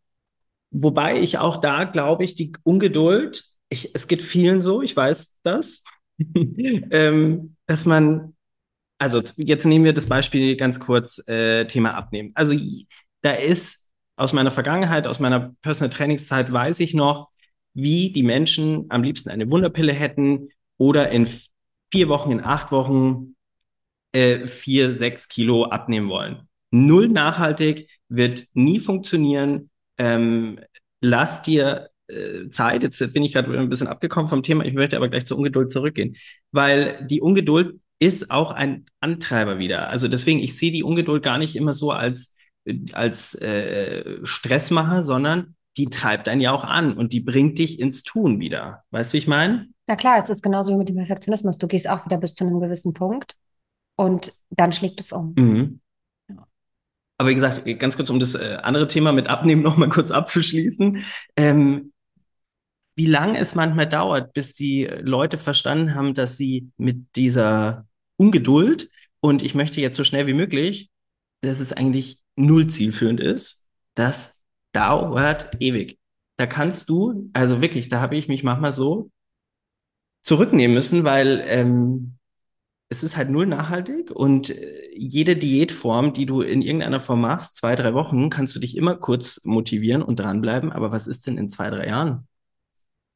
wobei 0.70 1.18
ich 1.20 1.38
auch 1.38 1.58
da 1.58 1.84
glaube 1.84 2.24
ich, 2.24 2.34
die 2.34 2.52
Ungeduld, 2.64 3.44
ich, 3.68 3.94
es 3.94 4.08
geht 4.08 4.22
vielen 4.22 4.62
so, 4.62 4.80
ich 4.82 4.96
weiß 4.96 5.34
das, 5.42 5.82
ähm, 6.90 7.56
dass 7.66 7.86
man, 7.86 8.34
also 8.98 9.22
jetzt 9.36 9.66
nehmen 9.66 9.84
wir 9.84 9.92
das 9.92 10.06
Beispiel 10.06 10.56
ganz 10.56 10.80
kurz, 10.80 11.26
äh, 11.28 11.66
Thema 11.66 11.94
Abnehmen. 11.94 12.32
Also 12.34 12.54
da 13.22 13.32
ist 13.32 13.86
aus 14.16 14.32
meiner 14.32 14.50
Vergangenheit, 14.50 15.06
aus 15.06 15.20
meiner 15.20 15.54
Personal 15.62 15.90
Trainingszeit 15.90 16.52
weiß 16.52 16.80
ich 16.80 16.94
noch, 16.94 17.28
wie 17.74 18.10
die 18.10 18.22
Menschen 18.22 18.86
am 18.88 19.02
liebsten 19.02 19.30
eine 19.30 19.50
Wunderpille 19.50 19.92
hätten 19.92 20.48
oder 20.78 21.10
in 21.10 21.28
vier 21.92 22.08
Wochen, 22.08 22.32
in 22.32 22.40
acht 22.42 22.72
Wochen 22.72 23.36
äh, 24.12 24.48
vier, 24.48 24.90
sechs 24.90 25.28
Kilo 25.28 25.64
abnehmen 25.64 26.08
wollen. 26.08 26.48
Null 26.70 27.08
nachhaltig, 27.08 27.90
wird 28.08 28.46
nie 28.54 28.80
funktionieren. 28.80 29.70
Ähm, 29.98 30.60
lass 31.00 31.42
dir 31.42 31.90
Zeit. 32.50 32.82
Jetzt 32.82 33.12
bin 33.12 33.24
ich 33.24 33.32
gerade 33.32 33.56
ein 33.58 33.68
bisschen 33.68 33.88
abgekommen 33.88 34.28
vom 34.28 34.42
Thema. 34.42 34.64
Ich 34.64 34.74
möchte 34.74 34.96
aber 34.96 35.08
gleich 35.08 35.26
zur 35.26 35.38
Ungeduld 35.38 35.70
zurückgehen, 35.70 36.16
weil 36.52 37.04
die 37.06 37.20
Ungeduld 37.20 37.80
ist 37.98 38.30
auch 38.30 38.52
ein 38.52 38.86
Antreiber 39.00 39.58
wieder. 39.58 39.88
Also 39.88 40.08
deswegen, 40.08 40.38
ich 40.38 40.56
sehe 40.56 40.72
die 40.72 40.82
Ungeduld 40.82 41.22
gar 41.22 41.38
nicht 41.38 41.56
immer 41.56 41.72
so 41.72 41.90
als, 41.90 42.36
als 42.92 43.34
äh, 43.36 44.18
Stressmacher, 44.22 45.02
sondern 45.02 45.54
die 45.76 45.86
treibt 45.86 46.28
einen 46.28 46.40
ja 46.40 46.52
auch 46.52 46.64
an 46.64 46.96
und 46.96 47.12
die 47.12 47.20
bringt 47.20 47.58
dich 47.58 47.80
ins 47.80 48.02
Tun 48.02 48.40
wieder. 48.40 48.84
Weißt 48.90 49.10
du, 49.10 49.14
wie 49.14 49.18
ich 49.18 49.26
meine? 49.26 49.68
Na 49.86 49.96
klar, 49.96 50.18
es 50.18 50.30
ist 50.30 50.42
genauso 50.42 50.72
wie 50.72 50.78
mit 50.78 50.88
dem 50.88 50.96
Perfektionismus. 50.96 51.58
Du 51.58 51.66
gehst 51.66 51.88
auch 51.88 52.04
wieder 52.06 52.18
bis 52.18 52.34
zu 52.34 52.44
einem 52.44 52.60
gewissen 52.60 52.92
Punkt 52.92 53.34
und 53.96 54.32
dann 54.50 54.72
schlägt 54.72 55.00
es 55.00 55.12
um. 55.12 55.34
Mhm. 55.36 55.80
Aber 57.18 57.30
wie 57.30 57.34
gesagt, 57.34 57.62
ganz 57.78 57.96
kurz, 57.96 58.10
um 58.10 58.18
das 58.18 58.34
äh, 58.34 58.58
andere 58.62 58.88
Thema 58.88 59.12
mit 59.12 59.28
Abnehmen 59.28 59.62
noch 59.62 59.78
mal 59.78 59.88
kurz 59.88 60.10
abzuschließen. 60.10 61.02
Ähm, 61.36 61.92
wie 62.96 63.06
lange 63.06 63.38
es 63.38 63.54
manchmal 63.54 63.88
dauert, 63.88 64.32
bis 64.32 64.54
die 64.54 64.84
Leute 64.84 65.38
verstanden 65.38 65.94
haben, 65.94 66.14
dass 66.14 66.36
sie 66.36 66.70
mit 66.78 67.14
dieser 67.14 67.86
Ungeduld 68.16 68.90
und 69.20 69.42
ich 69.42 69.54
möchte 69.54 69.80
jetzt 69.80 69.96
so 69.96 70.04
schnell 70.04 70.26
wie 70.26 70.34
möglich, 70.34 70.90
dass 71.42 71.60
es 71.60 71.72
eigentlich 71.72 72.20
null 72.36 72.66
zielführend 72.66 73.20
ist, 73.20 73.66
das 73.94 74.34
dauert 74.72 75.56
ewig. 75.60 75.98
Da 76.36 76.46
kannst 76.46 76.88
du, 76.88 77.30
also 77.32 77.60
wirklich, 77.60 77.88
da 77.88 78.00
habe 78.00 78.16
ich 78.16 78.28
mich 78.28 78.42
manchmal 78.42 78.72
so 78.72 79.10
zurücknehmen 80.22 80.74
müssen, 80.74 81.04
weil 81.04 81.42
ähm, 81.46 82.18
es 82.88 83.02
ist 83.02 83.16
halt 83.16 83.30
null 83.30 83.46
nachhaltig 83.46 84.10
und 84.10 84.50
äh, 84.50 84.90
jede 84.94 85.36
Diätform, 85.36 86.12
die 86.12 86.26
du 86.26 86.42
in 86.42 86.62
irgendeiner 86.62 87.00
Form 87.00 87.20
machst, 87.20 87.56
zwei, 87.56 87.74
drei 87.74 87.94
Wochen, 87.94 88.30
kannst 88.30 88.54
du 88.56 88.60
dich 88.60 88.76
immer 88.76 88.96
kurz 88.96 89.40
motivieren 89.44 90.02
und 90.02 90.20
dranbleiben. 90.20 90.72
Aber 90.72 90.92
was 90.92 91.06
ist 91.06 91.26
denn 91.26 91.38
in 91.38 91.50
zwei, 91.50 91.70
drei 91.70 91.86
Jahren? 91.88 92.28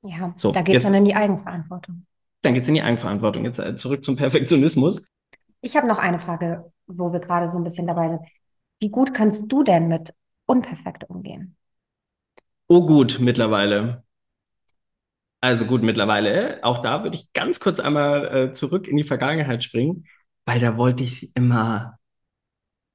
Ja, 0.03 0.35
So, 0.37 0.53
da 0.53 0.61
geht 0.63 0.77
es 0.79 0.83
dann 0.83 0.93
in 0.95 1.05
die 1.07 1.15
Eigenverantwortung. 1.15 2.07
Dann 2.43 2.53
geht's 2.55 2.69
in 2.69 2.75
die 2.75 2.83
Eigenverantwortung. 2.83 3.45
Jetzt 3.45 3.59
äh, 3.59 3.77
zurück 3.77 4.05
zum 4.05 4.17
Perfektionismus. 4.17 5.07
Ich 5.63 5.77
habe 5.77 5.87
noch 5.87 5.99
eine 5.99 6.19
Frage, 6.19 6.71
wo 6.87 7.13
wir 7.13 7.21
gerade 7.21 7.51
so 7.51 7.59
ein 7.59 7.65
bisschen 7.65 7.87
dabei 7.87 8.09
sind. 8.11 8.21
Wie 8.79 8.91
gut 8.91 9.15
kannst 9.15 9.51
du 9.51 9.63
denn 9.63 9.89
mit 9.89 10.15
unperfekt 10.47 11.09
umgehen? 11.09 11.57
Oh 12.69 12.87
gut, 12.87 13.19
mittlerweile. 13.21 14.03
Also 15.41 15.65
gut, 15.67 15.83
mittlerweile. 15.83 16.61
Auch 16.63 16.83
da 16.83 17.03
würde 17.03 17.17
ich 17.17 17.33
ganz 17.33 17.61
kurz 17.61 17.81
einmal 17.81 18.49
äh, 18.51 18.53
zurück 18.53 18.87
in 18.89 18.97
die 18.97 19.05
Vergangenheit 19.05 19.65
springen, 19.65 20.07
weil 20.45 20.61
da 20.61 20.77
wollte 20.77 21.03
ich 21.05 21.35
immer 21.35 21.99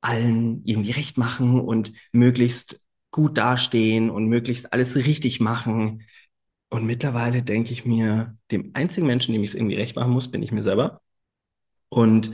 allen 0.01 0.63
irgendwie 0.65 0.91
recht 0.91 1.17
machen 1.17 1.59
und 1.59 1.93
möglichst 2.13 2.81
gut 3.11 3.37
dastehen 3.37 4.09
und 4.09 4.27
möglichst 4.27 4.73
alles 4.73 4.95
richtig 4.95 5.39
machen. 5.39 6.03
Und 6.69 6.85
mittlerweile 6.85 7.43
denke 7.43 7.71
ich 7.71 7.85
mir, 7.85 8.37
dem 8.51 8.71
einzigen 8.73 9.07
Menschen, 9.07 9.33
dem 9.33 9.43
ich 9.43 9.51
es 9.51 9.55
irgendwie 9.55 9.75
recht 9.75 9.95
machen 9.95 10.11
muss, 10.11 10.31
bin 10.31 10.43
ich 10.43 10.51
mir 10.51 10.63
selber. 10.63 11.01
Und 11.89 12.33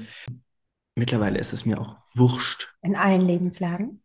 mittlerweile 0.95 1.39
ist 1.39 1.53
es 1.53 1.65
mir 1.65 1.79
auch 1.79 1.97
wurscht. 2.15 2.73
In 2.81 2.95
allen 2.95 3.25
Lebenslagen? 3.25 4.01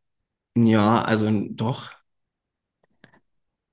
Ja, 0.57 1.03
also 1.03 1.31
doch. 1.51 1.93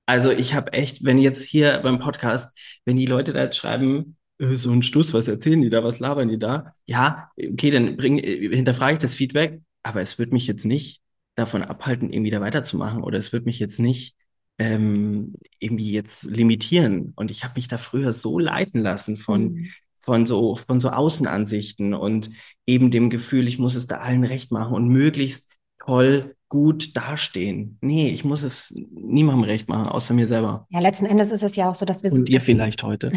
Also 0.06 0.30
ich 0.30 0.54
habe 0.54 0.72
echt, 0.72 1.04
wenn 1.04 1.18
jetzt 1.18 1.44
hier 1.44 1.78
beim 1.82 1.98
Podcast, 1.98 2.58
wenn 2.84 2.96
die 2.96 3.06
Leute 3.06 3.32
da 3.32 3.44
jetzt 3.44 3.56
schreiben, 3.56 4.16
äh, 4.38 4.56
so 4.56 4.70
ein 4.70 4.82
Stuss, 4.82 5.14
was 5.14 5.28
erzählen 5.28 5.62
die 5.62 5.70
da, 5.70 5.82
was 5.82 5.98
labern 5.98 6.28
die 6.28 6.38
da? 6.38 6.72
Ja, 6.86 7.30
okay, 7.38 7.70
dann 7.70 7.96
bring, 7.96 8.18
äh, 8.18 8.54
hinterfrage 8.54 8.94
ich 8.94 8.98
das 8.98 9.14
Feedback, 9.14 9.60
aber 9.82 10.02
es 10.02 10.18
wird 10.18 10.32
mich 10.32 10.46
jetzt 10.46 10.66
nicht 10.66 11.02
davon 11.36 11.62
abhalten, 11.62 12.12
irgendwie 12.12 12.30
da 12.30 12.40
weiterzumachen 12.40 13.02
oder 13.02 13.18
es 13.18 13.32
wird 13.32 13.46
mich 13.46 13.58
jetzt 13.58 13.80
nicht 13.80 14.16
ähm, 14.58 15.34
irgendwie 15.58 15.92
jetzt 15.92 16.24
limitieren. 16.24 17.12
Und 17.16 17.30
ich 17.30 17.44
habe 17.44 17.54
mich 17.56 17.68
da 17.68 17.78
früher 17.78 18.12
so 18.12 18.38
leiten 18.38 18.82
lassen 18.82 19.16
von 19.16 19.54
Mhm. 19.54 19.70
von 20.00 20.26
so, 20.26 20.54
von 20.56 20.80
so 20.80 20.90
Außenansichten 20.90 21.94
und 21.94 22.28
eben 22.66 22.90
dem 22.90 23.08
Gefühl, 23.08 23.48
ich 23.48 23.58
muss 23.58 23.74
es 23.74 23.86
da 23.86 23.96
allen 23.98 24.22
recht 24.24 24.52
machen 24.52 24.74
und 24.74 24.88
möglichst 24.88 25.54
toll, 25.82 26.34
gut 26.48 26.94
dastehen. 26.94 27.78
Nee, 27.80 28.10
ich 28.10 28.22
muss 28.22 28.42
es 28.42 28.74
niemandem 28.90 29.44
recht 29.44 29.68
machen, 29.68 29.88
außer 29.88 30.12
mir 30.12 30.26
selber. 30.26 30.66
Ja, 30.70 30.80
letzten 30.80 31.06
Endes 31.06 31.32
ist 31.32 31.42
es 31.42 31.56
ja 31.56 31.70
auch 31.70 31.74
so, 31.74 31.84
dass 31.86 32.02
wir 32.02 32.12
Und 32.12 32.28
dir 32.28 32.38
dass, 32.38 32.44
vielleicht 32.44 32.82
heute. 32.82 33.12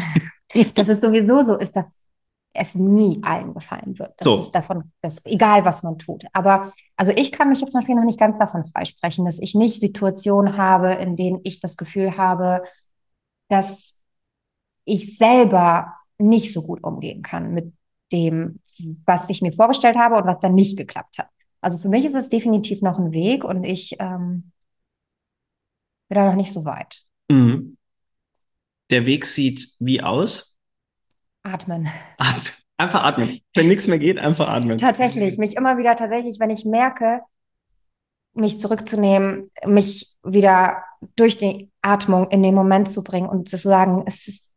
dass 0.74 0.88
es 0.88 1.00
sowieso 1.00 1.44
so 1.44 1.56
ist, 1.56 1.76
dass 1.76 1.97
es 2.58 2.74
nie 2.74 3.20
allen 3.22 3.54
gefallen 3.54 3.98
wird. 3.98 4.14
Das 4.18 4.24
So. 4.24 4.38
ist 4.40 4.52
davon, 4.52 4.92
das, 5.00 5.18
egal 5.24 5.64
was 5.64 5.82
man 5.82 5.98
tut. 5.98 6.24
Aber 6.32 6.72
also 6.96 7.12
ich 7.14 7.32
kann 7.32 7.48
mich 7.48 7.60
jetzt 7.60 7.72
zum 7.72 7.80
Beispiel 7.80 7.94
noch 7.94 8.04
nicht 8.04 8.18
ganz 8.18 8.38
davon 8.38 8.64
freisprechen, 8.64 9.24
dass 9.24 9.38
ich 9.38 9.54
nicht 9.54 9.80
Situationen 9.80 10.56
habe, 10.56 10.92
in 10.94 11.16
denen 11.16 11.40
ich 11.44 11.60
das 11.60 11.76
Gefühl 11.76 12.16
habe, 12.16 12.62
dass 13.48 13.98
ich 14.84 15.16
selber 15.16 15.94
nicht 16.18 16.52
so 16.52 16.62
gut 16.62 16.82
umgehen 16.82 17.22
kann 17.22 17.52
mit 17.54 17.72
dem, 18.12 18.60
was 19.04 19.28
ich 19.30 19.42
mir 19.42 19.52
vorgestellt 19.52 19.96
habe 19.96 20.16
und 20.16 20.26
was 20.26 20.40
dann 20.40 20.54
nicht 20.54 20.76
geklappt 20.76 21.18
hat. 21.18 21.28
Also 21.60 21.78
für 21.78 21.88
mich 21.88 22.04
ist 22.04 22.14
es 22.14 22.28
definitiv 22.28 22.82
noch 22.82 22.98
ein 22.98 23.12
Weg 23.12 23.44
und 23.44 23.64
ich 23.64 23.96
ähm, 23.98 24.52
bin 26.08 26.16
da 26.16 26.26
noch 26.26 26.34
nicht 26.36 26.52
so 26.52 26.64
weit. 26.64 27.04
Mhm. 27.30 27.76
Der 28.90 29.06
Weg 29.06 29.26
sieht 29.26 29.74
wie 29.78 30.02
aus? 30.02 30.57
Atmen. 31.52 31.88
Atmen. 32.18 32.52
Einfach 32.80 33.02
atmen. 33.02 33.40
Wenn 33.54 33.66
nichts 33.68 33.86
mehr 33.88 33.98
geht, 33.98 34.18
einfach 34.18 34.48
atmen. 34.48 34.78
Tatsächlich, 34.78 35.36
mich 35.36 35.56
immer 35.56 35.78
wieder 35.78 35.96
tatsächlich, 35.96 36.38
wenn 36.38 36.50
ich 36.50 36.64
merke, 36.64 37.22
mich 38.34 38.60
zurückzunehmen, 38.60 39.50
mich 39.66 40.16
wieder 40.22 40.84
durch 41.16 41.38
die 41.38 41.70
Atmung 41.82 42.30
in 42.30 42.42
den 42.42 42.54
Moment 42.54 42.88
zu 42.88 43.02
bringen 43.02 43.28
und 43.28 43.48
zu 43.48 43.56
sagen, 43.56 44.04
es 44.06 44.28
ist 44.28 44.50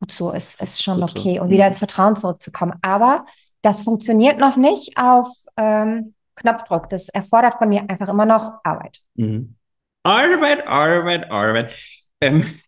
gut 0.00 0.10
so, 0.10 0.32
es 0.32 0.60
ist 0.60 0.82
schon 0.82 1.00
gut 1.00 1.10
so. 1.10 1.18
okay 1.20 1.38
und 1.38 1.48
Mhm. 1.48 1.52
wieder 1.52 1.68
ins 1.68 1.78
Vertrauen 1.78 2.16
zurückzukommen. 2.16 2.74
Aber 2.82 3.24
das 3.62 3.82
funktioniert 3.82 4.38
noch 4.38 4.56
nicht 4.56 4.96
auf 4.96 5.28
ähm, 5.56 6.14
Knopfdruck. 6.34 6.88
Das 6.90 7.08
erfordert 7.08 7.56
von 7.58 7.68
mir 7.68 7.82
einfach 7.88 8.08
immer 8.08 8.26
noch 8.26 8.54
Arbeit. 8.64 8.98
Mhm. 9.14 9.54
Arbeit, 10.02 10.66
Arbeit, 10.66 11.30
Arbeit. 11.30 11.72
Ähm, 12.20 12.58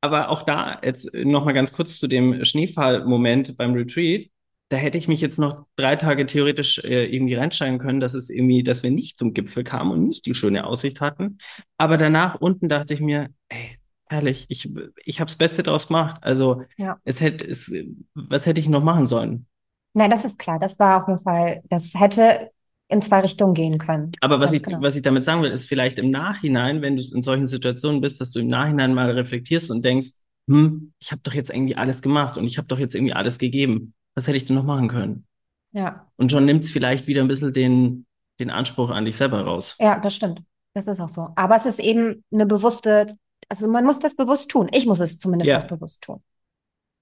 aber 0.00 0.30
auch 0.30 0.42
da 0.42 0.80
jetzt 0.82 1.12
nochmal 1.14 1.54
ganz 1.54 1.72
kurz 1.72 1.98
zu 1.98 2.08
dem 2.08 2.44
Schneefallmoment 2.44 3.56
beim 3.56 3.74
Retreat. 3.74 4.28
Da 4.70 4.76
hätte 4.76 4.98
ich 4.98 5.08
mich 5.08 5.20
jetzt 5.20 5.38
noch 5.38 5.66
drei 5.76 5.96
Tage 5.96 6.26
theoretisch 6.26 6.78
äh, 6.84 7.04
irgendwie 7.06 7.34
reinsteigen 7.34 7.78
können, 7.78 7.98
dass 8.00 8.14
es 8.14 8.30
irgendwie, 8.30 8.62
dass 8.62 8.82
wir 8.84 8.90
nicht 8.92 9.18
zum 9.18 9.34
Gipfel 9.34 9.64
kamen 9.64 9.90
und 9.90 10.06
nicht 10.06 10.26
die 10.26 10.34
schöne 10.34 10.64
Aussicht 10.64 11.00
hatten. 11.00 11.38
Aber 11.76 11.96
danach 11.96 12.36
unten 12.40 12.68
dachte 12.68 12.94
ich 12.94 13.00
mir, 13.00 13.30
ey, 13.48 13.78
herrlich, 14.06 14.46
ich, 14.48 14.70
ich 15.04 15.20
habe 15.20 15.26
das 15.28 15.36
Beste 15.36 15.62
draus 15.64 15.88
gemacht. 15.88 16.18
Also 16.22 16.62
Ja. 16.76 16.98
es 17.04 17.20
hätte, 17.20 17.46
es, 17.46 17.72
was 18.14 18.46
hätte 18.46 18.60
ich 18.60 18.68
noch 18.68 18.82
machen 18.84 19.06
sollen? 19.06 19.46
Nein, 19.92 20.10
das 20.10 20.24
ist 20.24 20.38
klar. 20.38 20.58
Das 20.60 20.78
war 20.78 21.02
auf 21.02 21.08
jeden 21.08 21.20
Fall, 21.20 21.62
das 21.68 21.92
hätte 21.98 22.50
in 22.90 23.02
zwei 23.02 23.20
Richtungen 23.20 23.54
gehen 23.54 23.78
können. 23.78 24.12
Aber 24.20 24.40
was 24.40 24.52
ich, 24.52 24.62
genau. 24.62 24.82
was 24.82 24.96
ich 24.96 25.02
damit 25.02 25.24
sagen 25.24 25.42
will, 25.42 25.50
ist 25.50 25.66
vielleicht 25.68 25.98
im 25.98 26.10
Nachhinein, 26.10 26.82
wenn 26.82 26.96
du 26.96 27.02
in 27.14 27.22
solchen 27.22 27.46
Situationen 27.46 28.00
bist, 28.00 28.20
dass 28.20 28.30
du 28.32 28.40
im 28.40 28.48
Nachhinein 28.48 28.94
mal 28.94 29.10
reflektierst 29.10 29.70
und 29.70 29.84
denkst, 29.84 30.10
hm, 30.48 30.92
ich 30.98 31.12
habe 31.12 31.20
doch 31.22 31.32
jetzt 31.34 31.50
irgendwie 31.50 31.76
alles 31.76 32.02
gemacht 32.02 32.36
und 32.36 32.46
ich 32.46 32.58
habe 32.58 32.66
doch 32.68 32.78
jetzt 32.78 32.94
irgendwie 32.94 33.12
alles 33.14 33.38
gegeben. 33.38 33.94
Was 34.14 34.26
hätte 34.26 34.36
ich 34.36 34.44
denn 34.44 34.56
noch 34.56 34.64
machen 34.64 34.88
können? 34.88 35.26
Ja, 35.72 36.08
Und 36.16 36.32
schon 36.32 36.44
nimmt 36.44 36.64
es 36.64 36.70
vielleicht 36.72 37.06
wieder 37.06 37.20
ein 37.22 37.28
bisschen 37.28 37.52
den, 37.52 38.06
den 38.40 38.50
Anspruch 38.50 38.90
an 38.90 39.04
dich 39.04 39.16
selber 39.16 39.42
raus. 39.42 39.76
ja, 39.78 40.00
das 40.00 40.14
stimmt. 40.16 40.42
Das 40.74 40.86
ist 40.88 41.00
auch 41.00 41.08
so. 41.08 41.28
Aber 41.36 41.56
es 41.56 41.66
ist 41.66 41.78
eben 41.78 42.24
eine 42.32 42.46
bewusste, 42.46 43.16
also 43.48 43.68
man 43.68 43.84
muss 43.84 44.00
das 44.00 44.16
bewusst 44.16 44.50
tun. 44.50 44.68
Ich 44.72 44.86
muss 44.86 44.98
es 45.00 45.18
zumindest 45.20 45.48
Ja. 45.48 45.62
auch 45.62 45.66
bewusst 45.68 46.02
tun. 46.02 46.22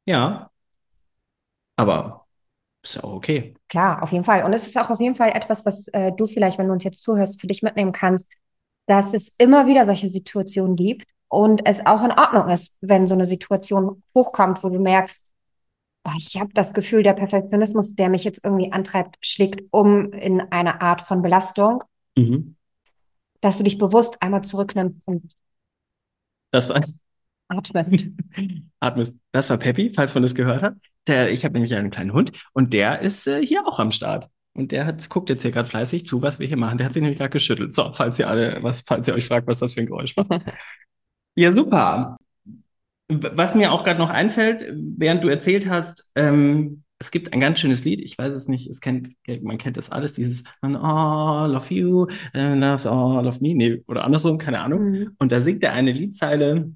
Ja. 0.07 0.51
Aber 1.77 2.27
ist 2.83 2.95
ja 2.97 3.05
auch 3.05 3.13
okay. 3.15 3.55
Klar, 3.69 4.03
auf 4.03 4.13
jeden 4.13 4.25
Fall. 4.25 4.45
Und 4.45 4.53
es 4.53 4.67
ist 4.67 4.79
auch 4.79 4.91
auf 4.91 5.01
jeden 5.01 5.15
Fall 5.15 5.31
etwas, 5.31 5.65
was 5.67 5.89
äh, 5.89 6.13
du 6.13 6.27
vielleicht, 6.27 6.59
wenn 6.59 6.69
du 6.69 6.73
uns 6.73 6.85
jetzt 6.85 7.03
zuhörst, 7.03 7.41
für 7.41 7.47
dich 7.47 7.63
mitnehmen 7.63 7.93
kannst, 7.93 8.27
dass 8.87 9.15
es 9.15 9.33
immer 9.39 9.67
wieder 9.67 9.85
solche 9.85 10.09
Situationen 10.09 10.77
gibt 10.77 11.07
und 11.29 11.67
es 11.67 11.85
auch 11.85 12.03
in 12.03 12.13
Ordnung 12.13 12.49
ist, 12.49 12.77
wenn 12.81 13.07
so 13.07 13.15
eine 13.15 13.27
Situation 13.27 14.03
hochkommt, 14.15 14.63
wo 14.65 14.69
du 14.71 14.79
merkst, 14.79 15.25
ich 16.17 16.41
habe 16.41 16.51
das 16.55 16.73
Gefühl, 16.73 17.03
der 17.03 17.13
Perfektionismus, 17.13 17.95
der 17.95 18.09
mich 18.09 18.25
jetzt 18.25 18.41
irgendwie 18.43 18.73
antreibt, 18.73 19.17
schlägt 19.21 19.63
um 19.71 20.11
in 20.13 20.41
eine 20.41 20.81
Art 20.81 21.03
von 21.03 21.21
Belastung, 21.21 21.85
Mhm. 22.17 22.57
dass 23.41 23.59
du 23.59 23.65
dich 23.65 23.79
bewusst 23.79 24.23
einmal 24.23 24.43
zurücknimmst 24.43 25.01
und 25.05 25.37
Das 26.51 26.69
war, 26.69 26.83
atmest. 27.49 28.09
atmest. 28.81 29.17
Das 29.33 29.51
war 29.51 29.57
Peppi, 29.57 29.93
falls 29.95 30.15
man 30.15 30.23
das 30.23 30.35
gehört 30.35 30.63
hat. 30.63 30.77
Der, 31.07 31.31
ich 31.31 31.45
habe 31.45 31.55
nämlich 31.55 31.75
einen 31.75 31.91
kleinen 31.91 32.13
Hund 32.13 32.33
und 32.53 32.73
der 32.73 33.01
ist 33.01 33.27
äh, 33.27 33.45
hier 33.45 33.67
auch 33.67 33.79
am 33.79 33.93
Start. 33.93 34.29
Und 34.55 34.73
der 34.73 34.87
hat, 34.87 35.09
guckt 35.09 35.31
jetzt 35.31 35.43
hier 35.43 35.53
gerade 35.53 35.69
fleißig 35.69 36.05
zu, 36.07 36.21
was 36.21 36.41
wir 36.41 36.49
hier 36.49 36.57
machen. 36.57 36.79
Der 36.79 36.87
hat 36.87 36.93
sich 36.93 37.01
nämlich 37.01 37.19
gerade 37.19 37.31
geschüttelt. 37.31 37.75
So, 37.75 37.93
falls 37.93 38.19
ihr 38.19 38.29
alle, 38.29 38.59
was, 38.63 38.81
falls 38.81 39.07
ihr 39.07 39.15
euch 39.15 39.27
fragt, 39.27 39.47
was 39.47 39.61
das 39.61 39.75
für 39.75 39.81
ein 39.81 39.87
Geräusch 39.87 40.17
war. 40.17 40.27
Ja, 41.37 41.53
super. 41.53 42.17
Was 43.07 43.55
mir 43.55 43.71
auch 43.71 43.85
gerade 43.85 44.01
noch 44.01 44.11
einfällt, 44.11 44.65
während 44.75 45.23
du 45.23 45.29
erzählt 45.29 45.69
hast, 45.69 46.11
ähm, 46.17 46.83
es 46.99 47.13
gibt 47.13 47.33
ein 47.33 47.39
ganz 47.39 47.61
schönes 47.61 47.85
Lied, 47.85 48.01
ich 48.01 48.19
weiß 48.19 48.35
es 48.35 48.49
nicht, 48.49 48.69
es 48.69 48.81
kennt, 48.81 49.15
man 49.43 49.57
kennt 49.57 49.77
das 49.77 49.91
alles, 49.91 50.15
dieses 50.15 50.43
all 50.63 51.55
of 51.55 51.71
you 51.71 52.09
and 52.33 52.61
loves 52.61 52.87
all 52.87 53.27
of 53.29 53.41
me, 53.41 53.55
nee, 53.55 53.85
oder 53.87 54.05
andersrum, 54.05 54.37
keine 54.37 54.61
Ahnung. 54.61 54.91
Mhm. 54.91 55.11
Und 55.19 55.31
da 55.31 55.41
singt 55.41 55.63
er 55.63 55.75
eine 55.75 55.93
Liedzeile, 55.93 56.73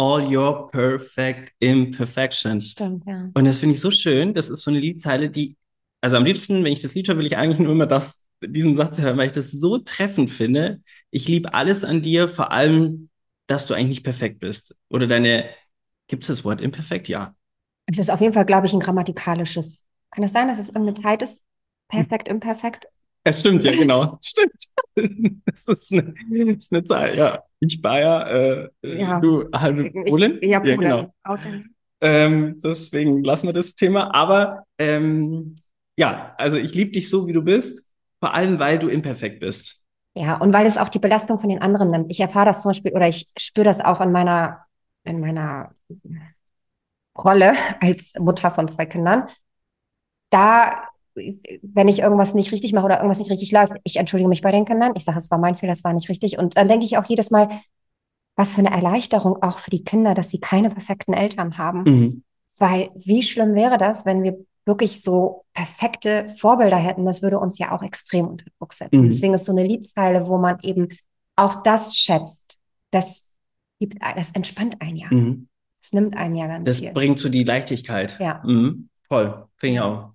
All 0.00 0.34
your 0.34 0.70
perfect 0.70 1.52
imperfections. 1.58 2.70
Stimmt, 2.70 3.04
ja. 3.06 3.28
Und 3.34 3.44
das 3.44 3.58
finde 3.58 3.74
ich 3.74 3.80
so 3.82 3.90
schön. 3.90 4.32
Das 4.32 4.48
ist 4.48 4.62
so 4.62 4.70
eine 4.70 4.80
Liedzeile, 4.80 5.28
die, 5.28 5.58
also 6.00 6.16
am 6.16 6.24
liebsten, 6.24 6.64
wenn 6.64 6.72
ich 6.72 6.80
das 6.80 6.94
Lied 6.94 7.06
höre, 7.06 7.18
will 7.18 7.26
ich 7.26 7.36
eigentlich 7.36 7.58
nur 7.58 7.72
immer 7.72 7.86
das, 7.86 8.24
diesen 8.42 8.78
Satz 8.78 8.98
hören, 8.98 9.18
weil 9.18 9.26
ich 9.26 9.34
das 9.34 9.50
so 9.50 9.76
treffend 9.76 10.30
finde. 10.30 10.80
Ich 11.10 11.28
liebe 11.28 11.52
alles 11.52 11.84
an 11.84 12.00
dir, 12.00 12.28
vor 12.28 12.50
allem, 12.50 13.10
dass 13.46 13.66
du 13.66 13.74
eigentlich 13.74 13.88
nicht 13.88 14.04
perfekt 14.04 14.40
bist. 14.40 14.74
Oder 14.88 15.06
deine, 15.06 15.50
gibt 16.08 16.22
es 16.22 16.28
das 16.28 16.46
Wort 16.46 16.62
imperfekt? 16.62 17.06
Ja. 17.08 17.34
Es 17.84 17.98
ist 17.98 18.10
auf 18.10 18.22
jeden 18.22 18.32
Fall, 18.32 18.46
glaube 18.46 18.66
ich, 18.66 18.72
ein 18.72 18.80
grammatikalisches. 18.80 19.84
Kann 20.12 20.24
es 20.24 20.32
sein, 20.32 20.48
dass 20.48 20.58
es 20.58 20.68
irgendeine 20.68 21.02
Zeit 21.02 21.20
ist? 21.20 21.42
Perfekt, 21.88 22.26
imperfekt? 22.26 22.86
Es 23.22 23.40
stimmt, 23.40 23.64
ja, 23.64 23.72
genau. 23.72 24.18
Stimmt. 24.22 24.64
Das 25.44 25.66
ist 25.66 25.92
eine, 25.92 26.14
das 26.54 26.64
ist 26.64 26.72
eine 26.72 26.84
Zahl, 26.84 27.18
ja. 27.18 27.42
Ich 27.60 27.82
Bayer, 27.82 28.26
äh, 28.82 28.86
äh, 28.86 29.00
Ja. 29.00 29.20
du 29.20 29.50
halbe 29.54 29.90
Polin? 29.90 30.38
Ja, 30.42 30.60
Polen. 30.60 30.80
genau. 30.80 31.14
Ähm, 32.02 32.56
deswegen 32.64 33.22
lassen 33.22 33.46
wir 33.48 33.52
das 33.52 33.76
Thema. 33.76 34.14
Aber 34.14 34.64
ähm, 34.78 35.56
ja, 35.96 36.34
also 36.38 36.56
ich 36.56 36.74
liebe 36.74 36.92
dich 36.92 37.10
so, 37.10 37.26
wie 37.26 37.32
du 37.34 37.42
bist, 37.42 37.86
vor 38.20 38.34
allem, 38.34 38.58
weil 38.58 38.78
du 38.78 38.88
imperfekt 38.88 39.40
bist. 39.40 39.82
Ja, 40.14 40.38
und 40.38 40.52
weil 40.52 40.66
es 40.66 40.78
auch 40.78 40.88
die 40.88 40.98
Belastung 40.98 41.38
von 41.38 41.50
den 41.50 41.60
anderen 41.62 41.90
nimmt. 41.90 42.10
Ich 42.10 42.20
erfahre 42.20 42.46
das 42.46 42.62
zum 42.62 42.70
Beispiel 42.70 42.92
oder 42.92 43.06
ich 43.08 43.30
spüre 43.38 43.64
das 43.64 43.80
auch 43.80 44.00
in 44.00 44.10
meiner, 44.10 44.64
in 45.04 45.20
meiner 45.20 45.74
Rolle 47.16 47.54
als 47.80 48.14
Mutter 48.18 48.50
von 48.50 48.66
zwei 48.68 48.86
Kindern. 48.86 49.28
Da, 50.30 50.88
wenn 51.62 51.88
ich 51.88 52.00
irgendwas 52.00 52.34
nicht 52.34 52.52
richtig 52.52 52.72
mache 52.72 52.84
oder 52.86 52.96
irgendwas 52.96 53.18
nicht 53.18 53.30
richtig 53.30 53.52
läuft, 53.52 53.74
ich 53.84 53.96
entschuldige 53.96 54.28
mich 54.28 54.42
bei 54.42 54.52
den 54.52 54.64
Kindern. 54.64 54.92
Ich 54.96 55.04
sage, 55.04 55.18
es 55.18 55.30
war 55.30 55.38
mein 55.38 55.54
Fehler, 55.54 55.72
es 55.72 55.84
war 55.84 55.92
nicht 55.92 56.08
richtig. 56.08 56.38
Und 56.38 56.56
dann 56.56 56.68
denke 56.68 56.84
ich 56.84 56.96
auch 56.98 57.04
jedes 57.04 57.30
Mal, 57.30 57.48
was 58.36 58.52
für 58.54 58.60
eine 58.60 58.70
Erleichterung 58.70 59.42
auch 59.42 59.58
für 59.58 59.70
die 59.70 59.84
Kinder, 59.84 60.14
dass 60.14 60.30
sie 60.30 60.40
keine 60.40 60.70
perfekten 60.70 61.12
Eltern 61.12 61.58
haben. 61.58 61.82
Mhm. 61.82 62.22
Weil 62.58 62.90
wie 62.94 63.22
schlimm 63.22 63.54
wäre 63.54 63.78
das, 63.78 64.06
wenn 64.06 64.22
wir 64.22 64.38
wirklich 64.66 65.02
so 65.02 65.44
perfekte 65.52 66.28
Vorbilder 66.38 66.76
hätten? 66.76 67.04
Das 67.04 67.22
würde 67.22 67.38
uns 67.38 67.58
ja 67.58 67.72
auch 67.72 67.82
extrem 67.82 68.28
unter 68.28 68.46
Druck 68.58 68.72
setzen. 68.72 69.02
Mhm. 69.02 69.10
Deswegen 69.10 69.34
ist 69.34 69.46
so 69.46 69.52
eine 69.52 69.64
Liedzeile, 69.64 70.26
wo 70.26 70.38
man 70.38 70.58
eben 70.62 70.88
auch 71.36 71.62
das 71.62 71.96
schätzt, 71.96 72.58
das 72.90 73.24
gibt, 73.78 73.98
das 74.16 74.30
entspannt 74.32 74.80
einen 74.80 74.96
ja. 74.96 75.08
Mhm. 75.10 75.48
Das 75.82 75.92
nimmt 75.92 76.16
einen 76.16 76.36
ja 76.36 76.46
ganz 76.46 76.66
Das 76.66 76.80
viel. 76.80 76.92
bringt 76.92 77.18
so 77.18 77.28
die 77.30 77.44
Leichtigkeit. 77.44 78.16
Ja. 78.20 78.42
Mhm. 78.44 78.88
Voll. 79.08 79.46
Finde 79.56 79.74
ich 79.74 79.80
auch. 79.80 80.10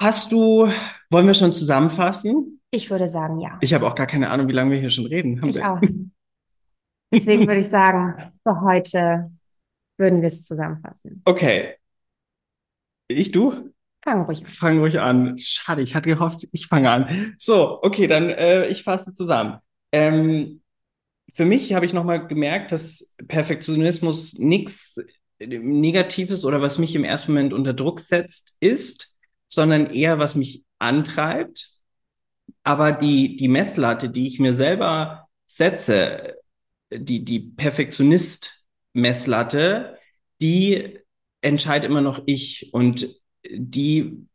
Hast 0.00 0.32
du, 0.32 0.66
wollen 1.10 1.26
wir 1.26 1.34
schon 1.34 1.52
zusammenfassen? 1.52 2.58
Ich 2.70 2.90
würde 2.90 3.06
sagen, 3.06 3.38
ja. 3.38 3.58
Ich 3.60 3.74
habe 3.74 3.86
auch 3.86 3.94
gar 3.94 4.06
keine 4.06 4.30
Ahnung, 4.30 4.48
wie 4.48 4.52
lange 4.52 4.70
wir 4.70 4.78
hier 4.78 4.88
schon 4.88 5.04
reden. 5.04 5.42
Haben 5.42 5.50
Ich 5.50 5.62
auch. 5.62 5.78
Deswegen 7.12 7.46
würde 7.46 7.60
ich 7.60 7.68
sagen, 7.68 8.32
für 8.42 8.62
heute 8.62 9.30
würden 9.98 10.22
wir 10.22 10.28
es 10.28 10.46
zusammenfassen. 10.46 11.20
Okay. 11.26 11.74
Ich, 13.08 13.30
du? 13.30 13.72
Fang 14.02 14.22
ruhig 14.22 14.40
an. 14.40 14.46
Fang 14.46 14.78
ruhig 14.78 15.00
an. 15.00 15.36
Schade, 15.36 15.82
ich 15.82 15.94
hatte 15.94 16.08
gehofft, 16.08 16.48
ich 16.50 16.68
fange 16.68 16.90
an. 16.90 17.34
So, 17.36 17.82
okay, 17.82 18.06
dann 18.06 18.30
äh, 18.30 18.68
ich 18.68 18.82
fasse 18.84 19.12
zusammen. 19.14 19.58
Ähm, 19.92 20.62
für 21.34 21.44
mich 21.44 21.74
habe 21.74 21.84
ich 21.84 21.92
nochmal 21.92 22.26
gemerkt, 22.26 22.72
dass 22.72 23.16
Perfektionismus 23.28 24.38
nichts 24.38 24.98
Negatives 25.38 26.46
oder 26.46 26.62
was 26.62 26.78
mich 26.78 26.94
im 26.94 27.04
ersten 27.04 27.32
Moment 27.32 27.52
unter 27.52 27.74
Druck 27.74 28.00
setzt, 28.00 28.54
ist, 28.60 29.14
sondern 29.50 29.90
eher 29.90 30.18
was 30.18 30.34
mich 30.34 30.64
antreibt. 30.78 31.68
Aber 32.62 32.92
die, 32.92 33.36
die 33.36 33.48
Messlatte, 33.48 34.08
die 34.08 34.28
ich 34.28 34.38
mir 34.38 34.54
selber 34.54 35.28
setze, 35.46 36.36
die, 36.90 37.24
die 37.24 37.40
Perfektionist-Messlatte, 37.40 39.98
die 40.40 40.98
entscheide 41.42 41.86
immer 41.86 42.00
noch 42.00 42.22
ich 42.26 42.70
und 42.72 43.08
die 43.52 44.26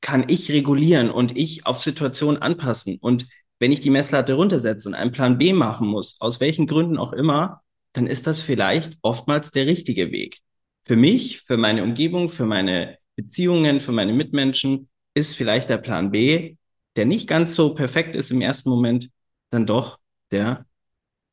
kann 0.00 0.24
ich 0.28 0.50
regulieren 0.50 1.10
und 1.10 1.36
ich 1.36 1.66
auf 1.66 1.80
Situationen 1.80 2.40
anpassen. 2.40 2.98
Und 3.00 3.26
wenn 3.58 3.72
ich 3.72 3.80
die 3.80 3.90
Messlatte 3.90 4.34
runtersetze 4.34 4.88
und 4.88 4.94
einen 4.94 5.12
Plan 5.12 5.38
B 5.38 5.52
machen 5.52 5.88
muss, 5.88 6.20
aus 6.20 6.40
welchen 6.40 6.66
Gründen 6.66 6.98
auch 6.98 7.12
immer, 7.12 7.62
dann 7.92 8.06
ist 8.06 8.26
das 8.26 8.40
vielleicht 8.40 8.98
oftmals 9.02 9.50
der 9.50 9.66
richtige 9.66 10.12
Weg. 10.12 10.38
Für 10.82 10.96
mich, 10.96 11.40
für 11.40 11.56
meine 11.56 11.82
Umgebung, 11.82 12.28
für 12.28 12.46
meine 12.46 12.98
Beziehungen, 13.16 13.80
für 13.80 13.92
meine 13.92 14.12
Mitmenschen 14.12 14.88
ist 15.14 15.34
vielleicht 15.34 15.68
der 15.68 15.78
Plan 15.78 16.10
B, 16.10 16.56
der 16.96 17.06
nicht 17.06 17.28
ganz 17.28 17.54
so 17.54 17.74
perfekt 17.74 18.14
ist 18.14 18.30
im 18.30 18.40
ersten 18.40 18.70
Moment, 18.70 19.10
dann 19.50 19.66
doch 19.66 19.98
der 20.30 20.66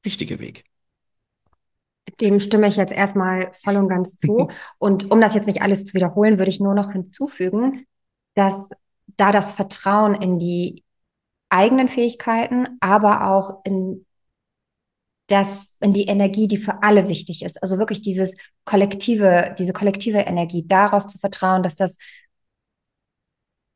richtige 0.06 0.40
Weg. 0.40 0.66
Dem 2.20 2.40
stimme 2.40 2.68
ich 2.68 2.76
jetzt 2.76 2.94
erstmal 2.94 3.52
voll 3.54 3.78
und 3.78 3.88
ganz 3.88 4.18
zu. 4.18 4.50
Und 4.78 5.10
um 5.10 5.22
das 5.22 5.36
jetzt 5.36 5.48
nicht 5.48 5.62
alles 5.62 5.86
zu 5.86 5.94
wiederholen, 5.94 6.38
würde 6.38 6.50
ich 6.50 6.60
nur 6.60 6.76
noch 6.76 6.92
hinzufügen, 6.92 7.86
dass 8.36 8.70
da 9.18 9.32
das 9.32 9.56
Vertrauen 9.56 10.14
in 10.14 10.38
die 10.38 10.84
eigenen 11.50 11.88
Fähigkeiten, 11.88 12.78
aber 12.82 13.30
auch 13.30 13.62
in 13.64 14.06
das, 15.28 15.76
in 15.80 15.94
die 15.94 16.06
Energie, 16.06 16.48
die 16.48 16.58
für 16.58 16.84
alle 16.84 17.08
wichtig 17.08 17.44
ist. 17.44 17.62
Also 17.62 17.78
wirklich 17.78 18.02
dieses 18.02 18.36
kollektive, 18.66 19.56
diese 19.58 19.74
kollektive 19.74 20.20
Energie, 20.20 20.68
darauf 20.68 21.08
zu 21.08 21.18
vertrauen, 21.18 21.64
dass 21.64 21.76
das, 21.76 21.98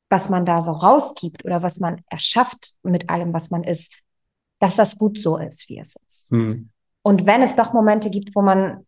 was 0.10 0.30
man 0.30 0.46
da 0.46 0.62
so 0.62 0.72
rausgibt 0.72 1.46
oder 1.46 1.64
was 1.64 1.80
man 1.80 2.02
erschafft 2.10 2.74
mit 2.84 3.10
allem, 3.10 3.34
was 3.34 3.50
man 3.50 3.64
ist, 3.64 3.94
dass 4.60 4.76
das 4.76 4.98
gut 4.98 5.20
so 5.20 5.38
ist, 5.38 5.70
wie 5.70 5.80
es 5.80 5.96
ist. 6.06 6.32
Hm. 6.32 6.70
Und 7.02 7.26
wenn 7.26 7.42
es 7.42 7.56
doch 7.56 7.74
Momente 7.74 8.10
gibt, 8.10 8.36
wo 8.36 8.42
man 8.42 8.86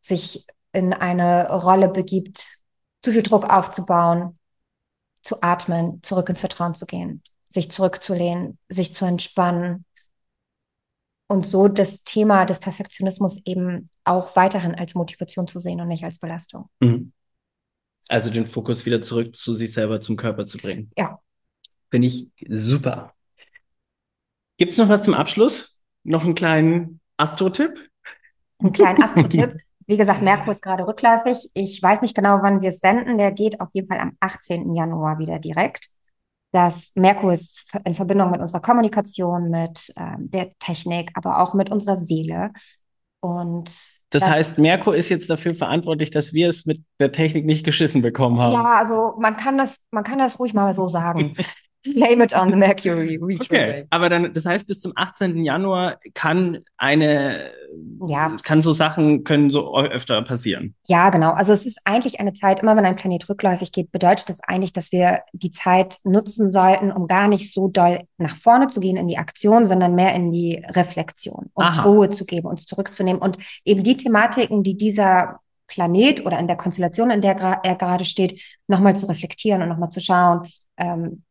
sich 0.00 0.46
in 0.72 0.92
eine 0.92 1.50
Rolle 1.50 1.88
begibt, 1.88 2.58
zu 3.02 3.12
viel 3.12 3.22
Druck 3.22 3.48
aufzubauen, 3.50 4.38
zu 5.22 5.42
atmen, 5.42 6.00
zurück 6.02 6.28
ins 6.28 6.40
Vertrauen 6.40 6.74
zu 6.74 6.86
gehen, 6.86 7.22
sich 7.50 7.70
zurückzulehnen, 7.70 8.58
sich 8.68 8.94
zu 8.94 9.04
entspannen 9.04 9.84
und 11.28 11.46
so 11.46 11.68
das 11.68 12.04
Thema 12.04 12.44
des 12.44 12.60
Perfektionismus 12.60 13.40
eben 13.46 13.88
auch 14.04 14.36
weiterhin 14.36 14.74
als 14.74 14.94
Motivation 14.94 15.46
zu 15.46 15.58
sehen 15.58 15.80
und 15.80 15.88
nicht 15.88 16.04
als 16.04 16.18
Belastung. 16.18 16.68
Mhm. 16.80 17.12
Also 18.08 18.30
den 18.30 18.46
Fokus 18.46 18.84
wieder 18.84 19.02
zurück 19.02 19.36
zu 19.36 19.54
sich 19.54 19.72
selber, 19.72 20.00
zum 20.00 20.16
Körper 20.16 20.46
zu 20.46 20.58
bringen. 20.58 20.90
Ja. 20.96 21.18
Finde 21.90 22.08
ich 22.08 22.28
super. 22.48 23.14
Gibt 24.58 24.72
es 24.72 24.78
noch 24.78 24.88
was 24.88 25.04
zum 25.04 25.14
Abschluss? 25.14 25.82
Noch 26.04 26.24
einen 26.24 26.34
kleinen 26.34 27.00
Astro-Tipp? 27.16 27.88
Einen 28.58 28.72
kleinen 28.72 29.02
Astro-Tipp. 29.02 29.56
Wie 29.86 29.96
gesagt, 29.96 30.22
Merkur 30.22 30.52
ist 30.52 30.62
gerade 30.62 30.86
rückläufig. 30.86 31.50
Ich 31.54 31.82
weiß 31.82 32.02
nicht 32.02 32.14
genau, 32.14 32.42
wann 32.42 32.60
wir 32.60 32.70
es 32.70 32.80
senden. 32.80 33.18
Der 33.18 33.32
geht 33.32 33.60
auf 33.60 33.68
jeden 33.72 33.88
Fall 33.88 33.98
am 33.98 34.16
18. 34.20 34.74
Januar 34.74 35.18
wieder 35.18 35.38
direkt. 35.38 35.88
Das 36.52 36.92
Merkur 36.94 37.32
ist 37.32 37.66
in 37.84 37.94
Verbindung 37.94 38.30
mit 38.30 38.40
unserer 38.40 38.60
Kommunikation, 38.60 39.50
mit 39.50 39.92
ähm, 39.96 40.30
der 40.30 40.50
Technik, 40.58 41.10
aber 41.14 41.40
auch 41.42 41.54
mit 41.54 41.70
unserer 41.70 41.96
Seele. 41.96 42.52
Und 43.20 43.70
Das 44.10 44.22
das- 44.22 44.28
heißt, 44.30 44.58
Merkur 44.58 44.94
ist 44.94 45.08
jetzt 45.08 45.30
dafür 45.30 45.54
verantwortlich, 45.54 46.10
dass 46.10 46.32
wir 46.34 46.48
es 46.48 46.66
mit 46.66 46.82
der 47.00 47.10
Technik 47.10 47.46
nicht 47.46 47.64
geschissen 47.64 48.02
bekommen 48.02 48.38
haben. 48.38 48.52
ja, 48.52 48.74
also 48.74 49.14
man 49.18 49.36
kann 49.36 49.56
das, 49.56 49.78
man 49.90 50.04
kann 50.04 50.18
das 50.18 50.38
ruhig 50.38 50.52
mal 50.54 50.74
so 50.74 50.88
sagen. 50.88 51.34
Blame 51.84 52.22
it 52.24 52.32
on 52.34 52.50
the 52.52 52.56
Mercury 52.56 53.18
Okay, 53.20 53.34
retrograde. 53.38 53.86
aber 53.90 54.08
dann, 54.08 54.32
das 54.32 54.46
heißt, 54.46 54.66
bis 54.66 54.78
zum 54.78 54.92
18. 54.94 55.44
Januar 55.44 55.98
kann 56.14 56.60
eine, 56.76 57.50
Ja. 58.06 58.36
kann 58.44 58.62
so 58.62 58.72
Sachen, 58.72 59.24
können 59.24 59.50
so 59.50 59.76
öfter 59.76 60.22
passieren. 60.22 60.74
Ja, 60.86 61.10
genau. 61.10 61.32
Also 61.32 61.52
es 61.52 61.66
ist 61.66 61.80
eigentlich 61.84 62.20
eine 62.20 62.32
Zeit, 62.32 62.62
immer 62.62 62.76
wenn 62.76 62.84
ein 62.84 62.94
Planet 62.96 63.28
rückläufig 63.28 63.72
geht, 63.72 63.90
bedeutet 63.90 64.28
das 64.28 64.38
eigentlich, 64.46 64.72
dass 64.72 64.92
wir 64.92 65.20
die 65.32 65.50
Zeit 65.50 65.98
nutzen 66.04 66.52
sollten, 66.52 66.92
um 66.92 67.06
gar 67.08 67.26
nicht 67.28 67.52
so 67.52 67.68
doll 67.68 68.00
nach 68.18 68.36
vorne 68.36 68.68
zu 68.68 68.78
gehen 68.80 68.96
in 68.96 69.08
die 69.08 69.18
Aktion, 69.18 69.66
sondern 69.66 69.94
mehr 69.94 70.14
in 70.14 70.30
die 70.30 70.62
Reflexion, 70.68 71.50
uns 71.54 71.66
Aha. 71.66 71.82
Ruhe 71.82 72.10
zu 72.10 72.24
geben, 72.24 72.46
uns 72.46 72.64
zurückzunehmen 72.66 73.20
und 73.20 73.38
eben 73.64 73.82
die 73.82 73.96
Thematiken, 73.96 74.62
die 74.62 74.76
dieser 74.76 75.40
Planet 75.66 76.24
oder 76.26 76.38
in 76.38 76.46
der 76.46 76.56
Konstellation, 76.56 77.10
in 77.10 77.22
der 77.22 77.34
er 77.64 77.76
gerade 77.76 78.04
steht, 78.04 78.40
nochmal 78.68 78.94
zu 78.94 79.06
reflektieren 79.06 79.62
und 79.62 79.68
nochmal 79.70 79.88
zu 79.88 80.00
schauen, 80.00 80.42
ähm, 80.76 81.22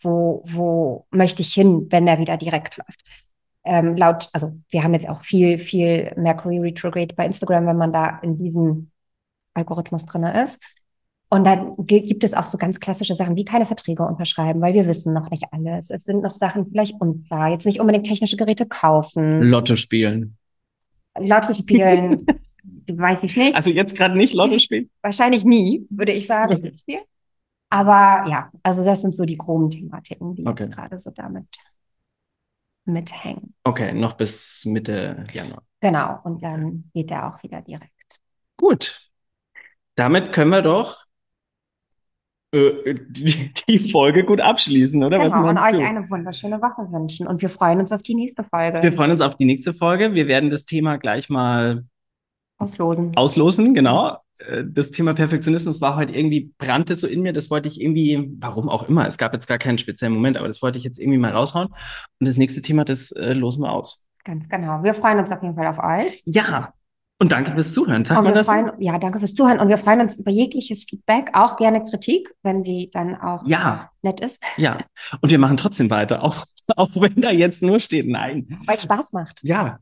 wo, 0.00 0.42
wo 0.46 1.06
möchte 1.10 1.42
ich 1.42 1.52
hin, 1.52 1.86
wenn 1.90 2.06
er 2.06 2.18
wieder 2.18 2.36
direkt 2.36 2.76
läuft. 2.76 3.00
Ähm, 3.64 3.96
laut, 3.96 4.28
also 4.32 4.52
wir 4.70 4.82
haben 4.82 4.94
jetzt 4.94 5.08
auch 5.08 5.20
viel, 5.20 5.58
viel 5.58 6.12
Mercury 6.16 6.58
Retrograde 6.60 7.14
bei 7.14 7.26
Instagram, 7.26 7.66
wenn 7.66 7.76
man 7.76 7.92
da 7.92 8.18
in 8.22 8.38
diesem 8.38 8.90
Algorithmus 9.54 10.06
drin 10.06 10.22
ist. 10.24 10.58
Und 11.30 11.44
dann 11.44 11.74
gi- 11.86 12.00
gibt 12.02 12.24
es 12.24 12.32
auch 12.32 12.44
so 12.44 12.56
ganz 12.56 12.80
klassische 12.80 13.14
Sachen 13.14 13.36
wie 13.36 13.44
keine 13.44 13.66
Verträge 13.66 14.02
unterschreiben, 14.06 14.62
weil 14.62 14.72
wir 14.72 14.86
wissen 14.86 15.12
noch 15.12 15.30
nicht 15.30 15.44
alles. 15.50 15.90
Es 15.90 16.04
sind 16.04 16.22
noch 16.22 16.32
Sachen 16.32 16.66
vielleicht 16.70 16.98
unklar. 17.00 17.50
Jetzt 17.50 17.66
nicht 17.66 17.80
unbedingt 17.80 18.06
technische 18.06 18.38
Geräte 18.38 18.64
kaufen, 18.66 19.42
Lotto 19.42 19.76
spielen. 19.76 20.36
Lotto 21.18 21.52
spielen, 21.52 22.24
weiß 22.90 23.24
ich 23.24 23.36
nicht. 23.36 23.54
Also 23.54 23.70
jetzt 23.70 23.94
gerade 23.96 24.16
nicht 24.16 24.32
Lotto 24.32 24.58
spielen? 24.58 24.88
Wahrscheinlich 25.02 25.44
nie, 25.44 25.86
würde 25.90 26.12
ich 26.12 26.26
sagen. 26.26 26.72
Aber 27.70 28.24
ja, 28.28 28.50
also 28.62 28.82
das 28.82 29.02
sind 29.02 29.14
so 29.14 29.24
die 29.24 29.36
groben 29.36 29.68
Thematiken, 29.70 30.34
die 30.34 30.46
Okay. 30.46 30.64
jetzt 30.64 30.74
gerade 30.74 30.96
so 30.98 31.10
damit 31.10 31.46
mithängen. 32.84 33.54
Okay, 33.64 33.92
noch 33.92 34.14
bis 34.14 34.64
Mitte 34.64 35.24
Januar. 35.32 35.62
Genau, 35.80 36.18
und 36.24 36.42
dann 36.42 36.90
geht 36.94 37.10
er 37.10 37.28
auch 37.34 37.42
wieder 37.42 37.60
direkt. 37.60 38.20
Gut. 38.56 39.10
Damit 39.94 40.32
können 40.32 40.50
wir 40.50 40.62
doch 40.62 41.04
äh, 42.52 42.94
die, 43.10 43.52
die 43.68 43.78
Folge 43.78 44.24
gut 44.24 44.40
abschließen, 44.40 45.02
oder? 45.04 45.18
Was 45.18 45.32
Genau, 45.32 45.48
und 45.48 45.54
meinst 45.54 45.74
euch 45.74 45.80
du? 45.80 45.86
eine 45.86 46.08
wunderschöne 46.10 46.62
Woche 46.62 46.90
wünschen. 46.90 47.26
Und 47.26 47.42
wir 47.42 47.50
freuen 47.50 47.80
uns 47.80 47.92
auf 47.92 48.02
die 48.02 48.14
nächste 48.14 48.42
Folge. 48.44 48.82
Wir 48.82 48.92
freuen 48.92 49.10
uns 49.10 49.20
auf 49.20 49.36
die 49.36 49.44
nächste 49.44 49.74
Folge. 49.74 50.14
Wir 50.14 50.26
werden 50.26 50.48
das 50.50 50.64
Thema 50.64 50.96
gleich 50.96 51.28
mal 51.28 51.84
Auslosen. 52.56 53.14
auslosen, 53.16 53.74
genau. 53.74 54.16
Äh, 54.38 54.64
Das 54.66 54.90
Thema 54.90 55.14
Perfektionismus 55.14 55.80
war 55.80 55.96
heute 55.96 56.12
irgendwie, 56.12 56.52
brannte 56.58 56.96
so 56.96 57.06
in 57.06 57.22
mir, 57.22 57.32
das 57.32 57.50
wollte 57.50 57.68
ich 57.68 57.80
irgendwie, 57.80 58.30
warum 58.38 58.68
auch 58.68 58.88
immer, 58.88 59.06
es 59.06 59.18
gab 59.18 59.32
jetzt 59.34 59.46
gar 59.46 59.58
keinen 59.58 59.78
speziellen 59.78 60.14
Moment, 60.14 60.36
aber 60.36 60.46
das 60.48 60.62
wollte 60.62 60.78
ich 60.78 60.84
jetzt 60.84 60.98
irgendwie 60.98 61.18
mal 61.18 61.32
raushauen. 61.32 61.68
Und 61.68 62.28
das 62.28 62.36
nächste 62.36 62.62
Thema, 62.62 62.84
das 62.84 63.10
äh, 63.12 63.32
losen 63.32 63.62
wir 63.62 63.72
aus. 63.72 64.04
Ganz 64.24 64.48
genau. 64.48 64.82
Wir 64.82 64.94
freuen 64.94 65.18
uns 65.18 65.30
auf 65.30 65.42
jeden 65.42 65.54
Fall 65.54 65.66
auf 65.66 65.78
euch. 65.78 66.22
Ja, 66.26 66.72
und 67.20 67.32
danke 67.32 67.50
fürs 67.52 67.72
Zuhören. 67.72 68.04
Sagt 68.04 68.22
man 68.22 68.32
das 68.32 68.46
so? 68.46 68.52
freuen, 68.52 68.70
ja, 68.78 68.96
danke 68.98 69.18
fürs 69.18 69.34
Zuhören. 69.34 69.58
Und 69.58 69.68
wir 69.68 69.78
freuen 69.78 70.00
uns 70.02 70.14
über 70.14 70.30
jegliches 70.30 70.84
Feedback, 70.84 71.30
auch 71.32 71.56
gerne 71.56 71.82
Kritik, 71.82 72.28
wenn 72.44 72.62
sie 72.62 72.90
dann 72.92 73.16
auch 73.16 73.42
Ja. 73.46 73.90
nett 74.02 74.20
ist, 74.20 74.40
Ja, 74.56 74.78
und 75.20 75.30
wir 75.30 75.38
machen 75.38 75.56
trotzdem 75.56 75.90
weiter, 75.90 76.22
auch, 76.22 76.44
auch 76.76 76.90
wenn 76.94 77.20
da 77.20 77.30
jetzt 77.32 77.60
nur 77.62 77.80
steht 77.80 78.06
Nein. 78.08 78.46
weil 78.66 78.76
es 78.76 78.82
Spaß 78.84 79.12
macht. 79.14 79.40
Ja, 79.42 79.78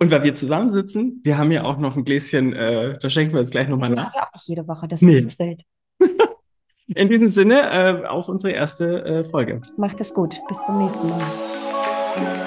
und 0.00 0.10
weil 0.10 0.22
wir 0.24 0.34
zusammensitzen, 0.34 1.20
wir 1.24 1.38
haben 1.38 1.52
ja 1.52 1.64
auch 1.64 1.78
noch 1.78 1.96
ein 1.96 2.04
Gläschen, 2.04 2.52
äh, 2.52 2.98
da 2.98 3.08
schenken 3.08 3.34
wir 3.34 3.40
jetzt 3.40 3.52
gleich 3.52 3.66
Das 3.66 3.70
nochmal 3.70 3.90
machen 3.90 4.04
nach. 4.06 4.14
wir 4.14 4.22
auch 4.24 4.32
nicht 4.34 4.48
jede 4.48 4.66
Woche. 4.68 4.88
Das 4.88 5.00
Nee. 5.02 5.16
ist 5.18 5.38
wild. 5.38 5.62
In 6.94 7.08
diesem 7.08 7.28
Sinne, 7.28 8.02
äh, 8.02 8.06
auf 8.06 8.28
unsere 8.28 8.52
erste 8.52 9.04
äh, 9.04 9.24
Folge. 9.24 9.62
Macht 9.78 10.00
es 10.00 10.12
gut. 10.12 10.38
Bis 10.48 10.62
zum 10.64 10.78
nächsten 10.78 11.08
Mal. 11.08 12.43